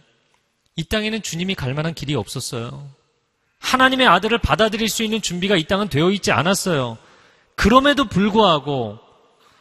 이 0.76 0.84
땅에는 0.84 1.22
주님이 1.22 1.56
갈 1.56 1.74
만한 1.74 1.94
길이 1.94 2.16
없었어요. 2.16 2.90
하나님의 3.60 4.08
아들을 4.08 4.38
받아들일 4.40 4.90
수 4.90 5.04
있는 5.04 5.22
준비가 5.22 5.56
이 5.56 5.64
땅은 5.66 5.90
되어 5.90 6.12
있지 6.12 6.32
않았어요. 6.32 6.98
그럼에도 7.56 8.06
불구하고 8.06 9.00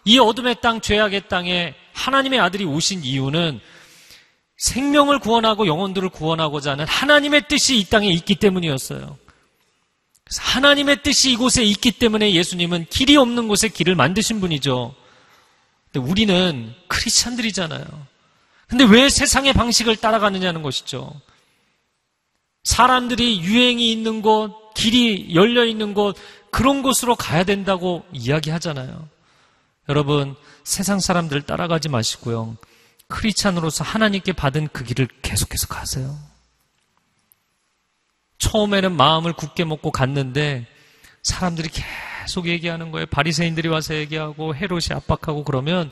이 0.05 0.18
어둠의 0.18 0.57
땅, 0.61 0.81
죄악의 0.81 1.28
땅에 1.28 1.74
하나님의 1.92 2.40
아들이 2.40 2.64
오신 2.64 3.05
이유는 3.05 3.61
생명을 4.57 5.18
구원하고 5.18 5.66
영혼들을 5.66 6.09
구원하고자 6.11 6.72
하는 6.72 6.87
하나님의 6.87 7.48
뜻이 7.48 7.78
이 7.78 7.85
땅에 7.85 8.09
있기 8.09 8.37
때문이었어요. 8.37 9.18
그래서 10.24 10.42
하나님의 10.42 11.02
뜻이 11.02 11.33
이곳에 11.33 11.62
있기 11.64 11.92
때문에 11.92 12.33
예수님은 12.33 12.87
길이 12.88 13.16
없는 13.16 13.48
곳에 13.48 13.68
길을 13.68 13.94
만드신 13.94 14.40
분이죠. 14.40 14.94
근데 15.90 16.09
우리는 16.09 16.74
크리스찬들이잖아요. 16.88 17.85
근데 18.68 18.85
왜 18.85 19.09
세상의 19.09 19.52
방식을 19.52 19.96
따라가느냐는 19.96 20.62
것이죠. 20.62 21.12
사람들이 22.64 23.40
유행이 23.40 23.92
있는 23.92 24.22
곳, 24.22 24.72
길이 24.74 25.35
열려 25.35 25.64
있는 25.64 25.92
곳, 25.92 26.16
그런 26.52 26.82
곳으로 26.82 27.16
가야 27.16 27.44
된다고 27.44 28.04
이야기하잖아요. 28.12 29.08
여러분, 29.88 30.36
세상 30.62 31.00
사람들 31.00 31.42
따라가지 31.42 31.88
마시고요. 31.88 32.56
크리스찬으로서 33.08 33.82
하나님께 33.82 34.32
받은 34.32 34.68
그 34.72 34.84
길을 34.84 35.08
계속해서 35.22 35.66
가세요. 35.66 36.16
처음에는 38.38 38.92
마음을 38.92 39.32
굳게 39.32 39.64
먹고 39.64 39.90
갔는데 39.90 40.66
사람들이 41.22 41.70
계속 41.70 42.46
얘기하는 42.48 42.90
거예요. 42.90 43.06
바리새인들이 43.06 43.68
와서 43.68 43.94
얘기하고 43.94 44.54
헤롯이 44.54 44.88
압박하고 44.90 45.44
그러면 45.44 45.90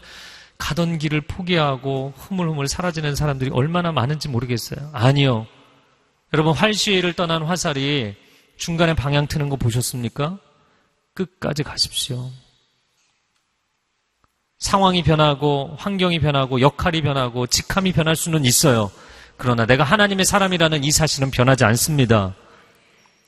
가던 0.58 0.98
길을 0.98 1.22
포기하고 1.22 2.12
흐물흐물 2.18 2.68
사라지는 2.68 3.16
사람들이 3.16 3.50
얼마나 3.50 3.92
많은지 3.92 4.28
모르겠어요. 4.28 4.90
아니요. 4.92 5.46
여러분 6.34 6.52
활시위를 6.52 7.14
떠난 7.14 7.42
화살이 7.44 8.14
중간에 8.58 8.94
방향 8.94 9.26
트는 9.26 9.48
거 9.48 9.56
보셨습니까? 9.56 10.38
끝까지 11.14 11.62
가십시오. 11.62 12.30
상황이 14.58 15.02
변하고 15.02 15.74
환경이 15.78 16.20
변하고 16.20 16.60
역할이 16.60 17.02
변하고 17.02 17.46
직함이 17.46 17.92
변할 17.92 18.14
수는 18.14 18.44
있어요. 18.44 18.90
그러나 19.36 19.64
내가 19.64 19.84
하나님의 19.84 20.26
사람이라는 20.26 20.84
이 20.84 20.90
사실은 20.90 21.30
변하지 21.30 21.64
않습니다. 21.64 22.34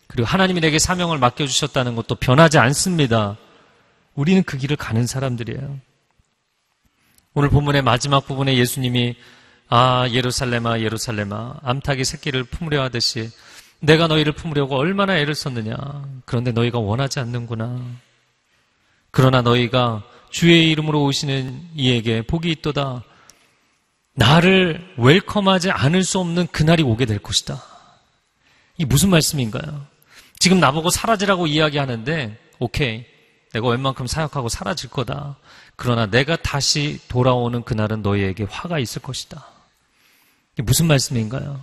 그리고 0.06 0.26
하나님이 0.26 0.60
내게 0.60 0.78
사명을 0.78 1.16
맡겨주셨다는 1.18 1.96
것도 1.96 2.16
변하지 2.16 2.58
않습니다. 2.58 3.38
우리는 4.14 4.42
그 4.42 4.58
길을 4.58 4.76
가는 4.76 5.06
사람들이에요. 5.06 5.80
오늘 7.32 7.48
본문의 7.48 7.80
마지막 7.80 8.26
부분에 8.26 8.58
예수님이 8.58 9.16
아 9.70 10.06
예루살렘아 10.10 10.80
예루살렘아 10.80 11.54
암탉이 11.62 12.04
새끼를 12.04 12.44
품으려 12.44 12.82
하듯이 12.82 13.30
내가 13.82 14.06
너희를 14.06 14.32
품으려고 14.32 14.76
얼마나 14.76 15.16
애를 15.16 15.34
썼느냐 15.34 15.76
그런데 16.24 16.52
너희가 16.52 16.78
원하지 16.78 17.20
않는구나 17.20 17.80
그러나 19.10 19.42
너희가 19.42 20.02
주의 20.30 20.70
이름으로 20.70 21.04
오시는 21.04 21.68
이에게 21.74 22.22
복이 22.22 22.50
있도다 22.50 23.02
나를 24.14 24.94
웰컴하지 24.96 25.70
않을 25.70 26.04
수 26.04 26.18
없는 26.18 26.46
그날이 26.48 26.82
오게 26.82 27.06
될 27.06 27.18
것이다 27.18 27.62
이 28.78 28.84
무슨 28.84 29.10
말씀인가요? 29.10 29.86
지금 30.38 30.60
나보고 30.60 30.90
사라지라고 30.90 31.46
이야기하는데 31.46 32.38
오케이 32.58 33.04
내가 33.52 33.68
웬만큼 33.68 34.06
사역하고 34.06 34.48
사라질 34.48 34.90
거다 34.90 35.36
그러나 35.76 36.06
내가 36.06 36.36
다시 36.36 37.00
돌아오는 37.08 37.62
그날은 37.62 38.02
너희에게 38.02 38.44
화가 38.44 38.78
있을 38.78 39.02
것이다. 39.02 39.44
이게 40.54 40.62
무슨 40.62 40.86
말씀인가요? 40.86 41.60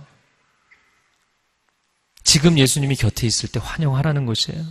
지금 2.30 2.58
예수님이 2.58 2.94
곁에 2.94 3.26
있을 3.26 3.48
때 3.48 3.58
환영하라는 3.60 4.24
것이에요. 4.24 4.64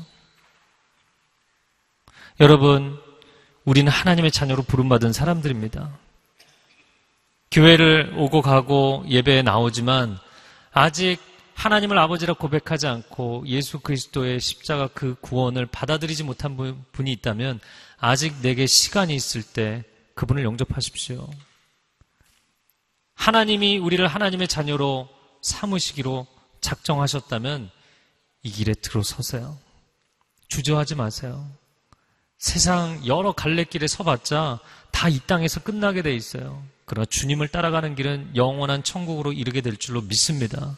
여러분, 2.40 2.98
우리는 3.66 3.92
하나님의 3.92 4.32
자녀로 4.32 4.64
부름받은 4.64 5.12
사람들입니다. 5.12 5.94
교회를 7.52 8.14
오고 8.16 8.44
가고 8.44 9.04
예배에 9.10 9.42
나오지만 9.42 10.18
아직 10.72 11.18
하나님을 11.54 11.98
아버지라 11.98 12.36
고백하지 12.36 12.88
않고 12.88 13.44
예수 13.48 13.82
그리스도의 13.82 14.40
십자가 14.40 14.88
그 14.88 15.16
구원을 15.20 15.66
받아들이지 15.66 16.24
못한 16.24 16.56
분이 16.94 17.12
있다면 17.12 17.60
아직 17.98 18.36
내게 18.42 18.68
시간이 18.68 19.14
있을 19.14 19.44
때 19.44 19.84
그분을 20.16 20.46
영접하십시오. 20.46 21.30
하나님이 23.16 23.80
우리를 23.80 24.08
하나님의 24.08 24.48
자녀로 24.48 25.10
삼으시기로 25.42 26.39
작정하셨다면 26.62 27.70
이 28.44 28.52
길에 28.52 28.74
들어서세요. 28.74 29.58
주저하지 30.48 30.96
마세요. 30.96 31.48
세상 32.38 33.06
여러 33.06 33.32
갈래길에 33.34 33.88
서봤자 33.88 34.60
다 34.92 35.10
이 35.10 35.20
땅에서 35.20 35.62
끝나게 35.62 36.02
돼 36.02 36.16
있어요. 36.16 36.64
그러나 36.86 37.06
주님을 37.06 37.50
따라가는 37.50 37.96
길은 37.96 38.36
영원한 38.36 38.84
천국으로 38.84 39.32
이르게 39.34 39.62
될 39.62 39.78
줄로 39.78 40.02
믿습니다. 40.02 40.78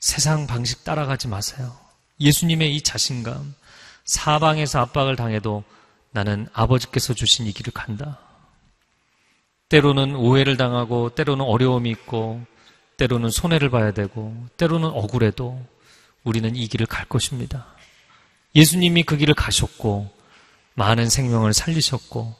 세상 0.00 0.46
방식 0.46 0.84
따라가지 0.84 1.28
마세요. 1.28 1.76
예수님의 2.20 2.74
이 2.74 2.80
자신감, 2.82 3.54
사방에서 4.04 4.80
압박을 4.80 5.16
당해도 5.16 5.64
나는 6.10 6.48
아버지께서 6.52 7.14
주신 7.14 7.46
이 7.46 7.52
길을 7.52 7.72
간다. 7.72 8.18
때로는 9.68 10.14
오해를 10.16 10.56
당하고, 10.56 11.14
때로는 11.14 11.44
어려움이 11.44 11.90
있고, 11.90 12.44
때로는 12.96 13.30
손해를 13.30 13.70
봐야 13.70 13.92
되고, 13.92 14.34
때로는 14.56 14.88
억울해도 14.88 15.64
우리는 16.24 16.56
이 16.56 16.66
길을 16.66 16.86
갈 16.86 17.04
것입니다. 17.06 17.66
예수님이 18.54 19.02
그 19.02 19.16
길을 19.16 19.34
가셨고, 19.34 20.10
많은 20.74 21.08
생명을 21.08 21.52
살리셨고, 21.52 22.34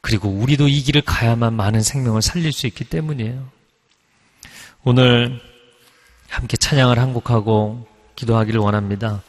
그리고 0.00 0.28
우리도 0.28 0.68
이 0.68 0.82
길을 0.82 1.02
가야만 1.02 1.54
많은 1.54 1.82
생명을 1.82 2.20
살릴 2.20 2.52
수 2.52 2.66
있기 2.66 2.84
때문이에요. 2.84 3.48
오늘 4.84 5.40
함께 6.28 6.56
찬양을 6.56 6.98
한 6.98 7.14
곡하고 7.14 7.86
기도하기를 8.16 8.60
원합니다. 8.60 9.22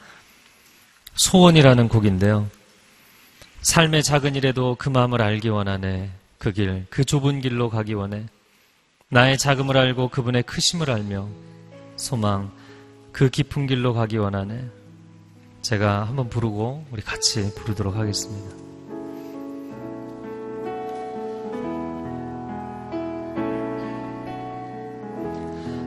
소원이라는 1.15 1.87
곡인데요. 1.87 2.49
삶의 3.61 4.03
작은 4.03 4.35
일에도 4.35 4.75
그 4.77 4.89
마음을 4.89 5.21
알기 5.21 5.49
원하네. 5.49 6.11
그 6.37 6.51
길, 6.51 6.85
그 6.89 7.05
좁은 7.05 7.41
길로 7.41 7.69
가기 7.69 7.93
원해. 7.93 8.25
나의 9.15 9.37
자금을 9.37 9.77
알고 9.77 10.09
그분의 10.09 10.43
크심을 10.43 10.91
알며 10.91 11.29
소망, 11.95 12.51
그 13.13 13.29
깊은 13.29 13.65
길로 13.65 13.93
가기 13.93 14.17
원하네. 14.17 14.65
제가 15.61 16.03
한번 16.03 16.27
부르고 16.27 16.85
우리 16.91 17.01
같이 17.01 17.49
부르도록 17.55 17.95
하겠습니다. 17.95 18.57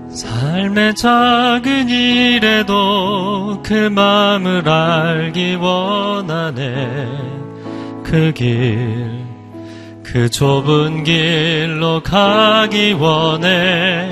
삶의 0.09 0.95
작은 0.95 1.91
일에도 1.91 3.63
그 3.63 3.75
마음을 3.91 4.67
알기 4.67 5.57
원하네 5.57 7.09
그 8.05 8.33
길, 8.35 9.18
그 10.11 10.31
좁은 10.31 11.05
길로 11.05 12.03
가기 12.03 12.95
원해 12.95 14.11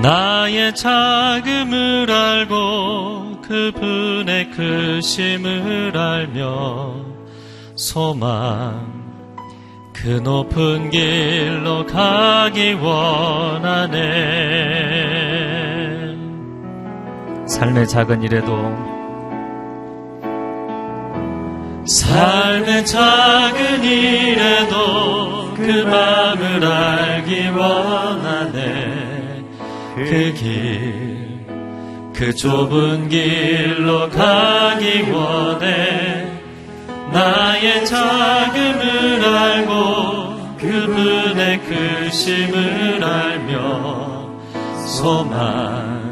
나의 0.00 0.74
자금을 0.74 2.10
알고 2.10 3.42
그분의 3.42 4.50
크심을 4.52 5.94
알며 5.94 6.94
소망 7.76 8.90
그 9.92 10.08
높은 10.24 10.88
길로 10.88 11.84
가기 11.84 12.72
원하네. 12.72 13.92
삶의 17.46 17.86
작은 17.86 18.22
일에도 18.22 18.91
삶의 21.84 22.86
작은 22.86 23.82
일에도 23.82 25.52
그 25.54 25.62
마음을 25.62 26.64
알기 26.64 27.48
원하네. 27.48 29.12
그 29.96 30.32
길, 30.34 31.12
그그 32.12 32.34
좁은 32.34 33.08
길로 33.08 34.08
가기 34.08 35.10
원해 35.10 36.28
나의 37.12 37.84
작음을 37.84 39.24
알고 39.24 40.56
그분의 40.58 41.60
크심을 41.62 43.02
알며 43.02 44.30
소망 44.86 46.02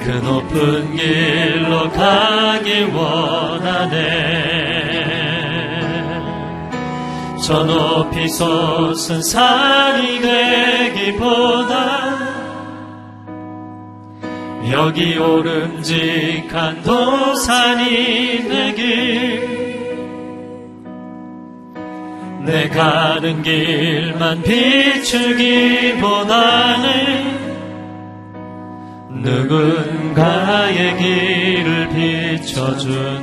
그 0.00 0.10
높은 0.10 0.96
길로 0.96 1.90
가기 1.90 2.84
원하네 2.84 4.61
저 7.42 7.64
높이 7.64 8.28
솟은 8.28 9.20
산이 9.20 10.20
되기보다 10.20 11.72
여기 14.70 15.18
오름직한 15.18 16.84
도산이 16.84 18.48
되길 18.48 19.52
내 22.44 22.68
가는 22.68 23.42
길만 23.42 24.40
비추기보다는 24.42 25.82
누군가의 29.20 30.96
길을 30.96 31.88
비춰준다면 31.88 33.22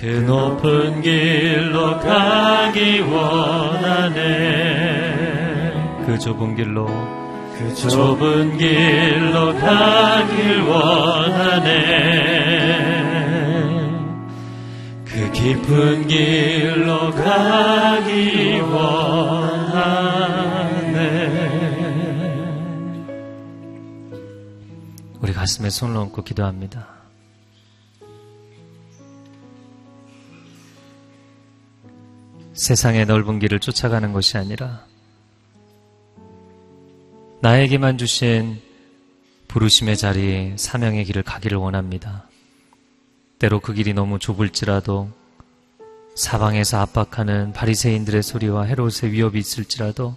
그 0.00 0.06
높은 0.06 1.02
길로 1.02 1.98
가기 1.98 3.00
원하네. 3.00 4.14
그 6.06 6.16
좁은 6.20 6.54
길로 6.54 6.86
그 7.58 7.74
좁은 7.74 8.56
길로 8.56 9.54
가길 9.56 10.60
원하네. 10.60 11.68
그 15.04 15.32
깊은 15.32 16.06
길로 16.06 17.10
가기 17.10 18.60
원하네. 18.60 19.18
우리 25.20 25.32
가슴에 25.32 25.70
손을 25.70 25.96
얹고 25.96 26.22
기도합니다. 26.22 26.97
세상의 32.58 33.06
넓은 33.06 33.38
길을 33.38 33.60
쫓아가는 33.60 34.12
것이 34.12 34.36
아니라 34.36 34.84
나에게만 37.40 37.98
주신 37.98 38.60
부르심의 39.46 39.96
자리, 39.96 40.54
사명의 40.56 41.04
길을 41.04 41.22
가기를 41.22 41.56
원합니다. 41.56 42.24
때로 43.38 43.60
그 43.60 43.74
길이 43.74 43.94
너무 43.94 44.18
좁을지라도 44.18 45.08
사방에서 46.16 46.80
압박하는 46.80 47.52
바리새인들의 47.52 48.24
소리와 48.24 48.64
헤롯의 48.64 49.12
위협이 49.12 49.38
있을지라도 49.38 50.16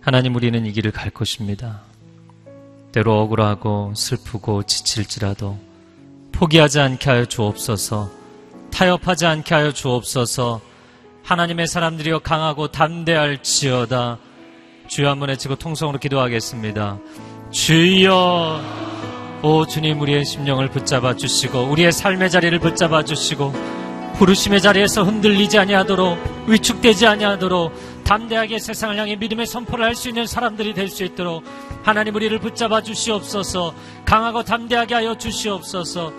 하나님 0.00 0.34
우리는 0.34 0.66
이 0.66 0.72
길을 0.72 0.90
갈 0.90 1.10
것입니다. 1.10 1.82
때로 2.90 3.20
억울하고 3.20 3.94
슬프고 3.94 4.64
지칠지라도 4.64 5.56
포기하지 6.32 6.80
않게 6.80 7.08
하여 7.08 7.24
주옵소서 7.24 8.10
타협하지 8.72 9.26
않게 9.26 9.54
하여 9.54 9.72
주옵소서 9.72 10.71
하나님의 11.24 11.66
사람들이여 11.66 12.20
강하고 12.20 12.68
담대할지어다 12.68 14.18
주여 14.88 15.10
한번 15.10 15.28
외치고 15.30 15.56
통성으로 15.56 15.98
기도하겠습니다. 15.98 16.98
주여 17.50 18.60
오 19.42 19.66
주님 19.66 20.00
우리의 20.00 20.24
심령을 20.24 20.68
붙잡아 20.68 21.16
주시고 21.16 21.64
우리의 21.64 21.92
삶의 21.92 22.30
자리를 22.30 22.58
붙잡아 22.58 23.04
주시고 23.04 23.52
부르심의 24.18 24.60
자리에서 24.60 25.02
흔들리지 25.04 25.58
아니하도록 25.58 26.46
위축되지 26.48 27.06
아니하도록 27.06 28.04
담대하게 28.04 28.58
세상을 28.58 28.96
향해 28.98 29.16
믿음의 29.16 29.46
선포를 29.46 29.84
할 29.84 29.94
수 29.94 30.08
있는 30.08 30.26
사람들이 30.26 30.74
될 30.74 30.88
수 30.88 31.02
있도록 31.04 31.42
하나님 31.82 32.14
우리를 32.14 32.38
붙잡아 32.38 32.82
주시옵소서 32.82 33.74
강하고 34.04 34.42
담대하게 34.42 34.94
하여 34.94 35.16
주시옵소서 35.16 36.12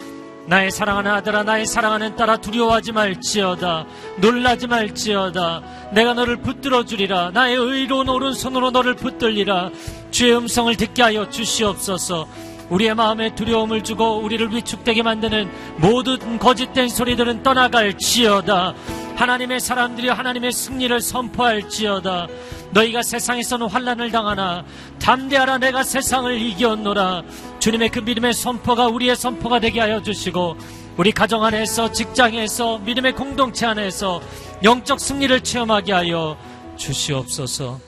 나의 0.45 0.71
사랑하는 0.71 1.09
아들아 1.11 1.43
나의 1.43 1.65
사랑하는 1.65 2.15
딸아 2.15 2.37
두려워하지 2.37 2.91
말지어다. 2.91 3.85
놀라지 4.17 4.67
말지어다. 4.67 5.61
내가 5.93 6.13
너를 6.13 6.37
붙들어 6.37 6.83
주리라. 6.83 7.31
나의 7.31 7.55
의로운 7.55 8.09
오른손으로 8.09 8.71
너를 8.71 8.95
붙들리라. 8.95 9.71
주의 10.11 10.35
음성을 10.35 10.75
듣게 10.75 11.01
하여 11.01 11.29
주시옵소서. 11.29 12.27
우리의 12.69 12.95
마음에 12.95 13.33
두려움을 13.35 13.83
주고 13.83 14.17
우리를 14.17 14.53
위축되게 14.53 15.03
만드는 15.03 15.49
모든 15.77 16.39
거짓된 16.39 16.89
소리들은 16.89 17.43
떠나갈지어다. 17.43 18.73
하나님의 19.15 19.59
사람들이 19.59 20.09
하나님의 20.09 20.51
승리를 20.51 20.99
선포할지어다. 20.99 22.27
너희가 22.73 23.03
세상에서는 23.03 23.67
환란을 23.67 24.11
당하나 24.11 24.65
담대하라 24.99 25.59
내가 25.59 25.83
세상을 25.83 26.41
이겼노라. 26.41 27.23
주님의 27.59 27.89
그 27.89 27.99
믿음의 27.99 28.33
선포가 28.33 28.87
우리의 28.87 29.15
선포가 29.15 29.59
되게 29.59 29.79
하여 29.79 30.01
주시고 30.01 30.57
우리 30.97 31.11
가정 31.11 31.43
안에서 31.43 31.91
직장에서 31.91 32.79
믿음의 32.79 33.13
공동체 33.15 33.65
안에서 33.65 34.21
영적 34.63 34.99
승리를 34.99 35.39
체험하게 35.41 35.91
하여 35.91 36.37
주시옵소서. 36.75 37.79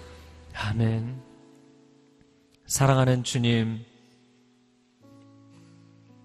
아멘. 0.53 1.21
사랑하는 2.65 3.23
주님 3.23 3.85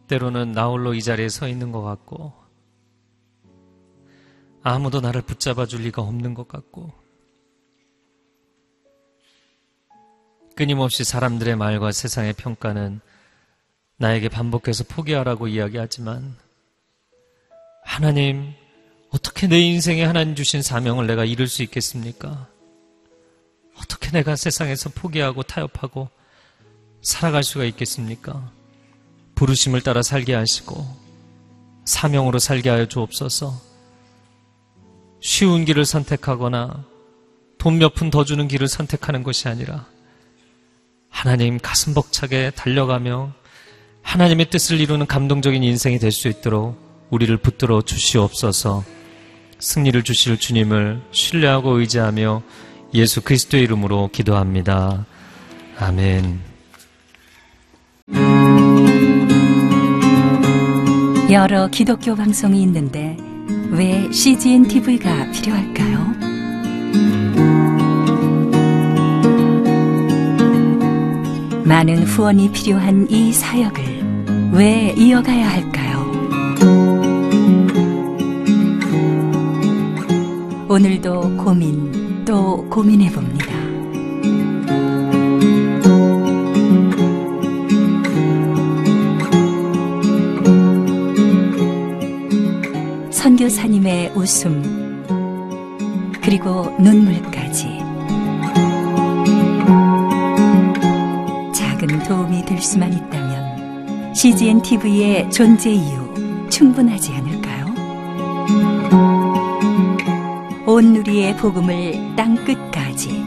때로는 0.06 0.52
나 0.52 0.66
홀로 0.66 0.94
이 0.94 1.02
자리에 1.02 1.28
서 1.28 1.46
있는 1.46 1.70
것 1.70 1.82
같고, 1.82 2.32
아무도 4.62 5.00
나를 5.00 5.22
붙잡아 5.22 5.66
줄 5.66 5.82
리가 5.82 6.02
없는 6.02 6.34
것 6.34 6.48
같고, 6.48 6.99
끊임없이 10.60 11.04
사람들의 11.04 11.56
말과 11.56 11.90
세상의 11.90 12.34
평가는 12.34 13.00
나에게 13.96 14.28
반복해서 14.28 14.84
포기하라고 14.84 15.48
이야기하지만, 15.48 16.36
하나님, 17.82 18.52
어떻게 19.08 19.46
내 19.46 19.58
인생에 19.58 20.04
하나님 20.04 20.34
주신 20.34 20.60
사명을 20.60 21.06
내가 21.06 21.24
이룰 21.24 21.48
수 21.48 21.62
있겠습니까? 21.62 22.46
어떻게 23.78 24.10
내가 24.10 24.36
세상에서 24.36 24.90
포기하고 24.90 25.44
타협하고 25.44 26.10
살아갈 27.00 27.42
수가 27.42 27.64
있겠습니까? 27.64 28.52
부르심을 29.36 29.80
따라 29.80 30.02
살게 30.02 30.34
하시고 30.34 30.86
사명으로 31.86 32.38
살게 32.38 32.68
하여 32.68 32.84
주옵소서. 32.84 33.58
쉬운 35.22 35.64
길을 35.64 35.86
선택하거나 35.86 36.84
돈 37.56 37.78
몇 37.78 37.94
푼 37.94 38.10
더 38.10 38.24
주는 38.24 38.46
길을 38.46 38.68
선택하는 38.68 39.22
것이 39.22 39.48
아니라 39.48 39.86
하나님 41.10 41.58
가슴 41.58 41.92
벅차게 41.94 42.52
달려가며 42.54 43.32
하나님의 44.02 44.48
뜻을 44.50 44.80
이루는 44.80 45.06
감동적인 45.06 45.62
인생이 45.62 45.98
될 45.98 46.10
수 46.12 46.28
있도록 46.28 46.78
우리를 47.10 47.36
붙들어 47.38 47.82
주시옵소서. 47.82 48.84
승리를 49.58 50.02
주실 50.04 50.38
주님을 50.38 51.02
신뢰하고 51.12 51.78
의지하며 51.80 52.42
예수 52.94 53.20
그리스도의 53.20 53.64
이름으로 53.64 54.08
기도합니다. 54.12 55.04
아멘. 55.78 56.40
여러 61.30 61.68
기독교 61.68 62.14
방송이 62.16 62.60
있는데 62.62 63.16
왜 63.70 64.10
CGN 64.12 64.66
TV가 64.66 65.30
필요할까요? 65.30 66.39
많은 71.70 72.02
후원이 72.02 72.50
필요한 72.50 73.08
이 73.08 73.32
사역을 73.32 74.50
왜 74.54 74.92
이어가야 74.96 75.48
할까요? 75.50 76.04
오늘도 80.68 81.36
고민 81.36 82.24
또 82.24 82.68
고민해 82.68 83.12
봅니다. 83.12 83.54
선교사님의 93.12 94.10
웃음 94.16 95.04
그리고 96.20 96.74
눈물까지 96.80 97.79
CGN 104.20 104.60
TV의 104.60 105.30
존재 105.30 105.70
이유 105.70 105.96
충분하지 106.50 107.10
않을까요? 107.14 107.74
온 110.66 110.92
누리의 110.92 111.38
복음을 111.38 111.94
땅 112.16 112.34
끝까지 112.44 113.24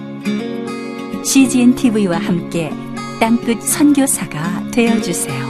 CGN 1.26 1.74
TV와 1.74 2.20
함께 2.20 2.70
땅끝 3.20 3.64
선교사가 3.64 4.70
되어 4.70 5.02
주세요. 5.02 5.43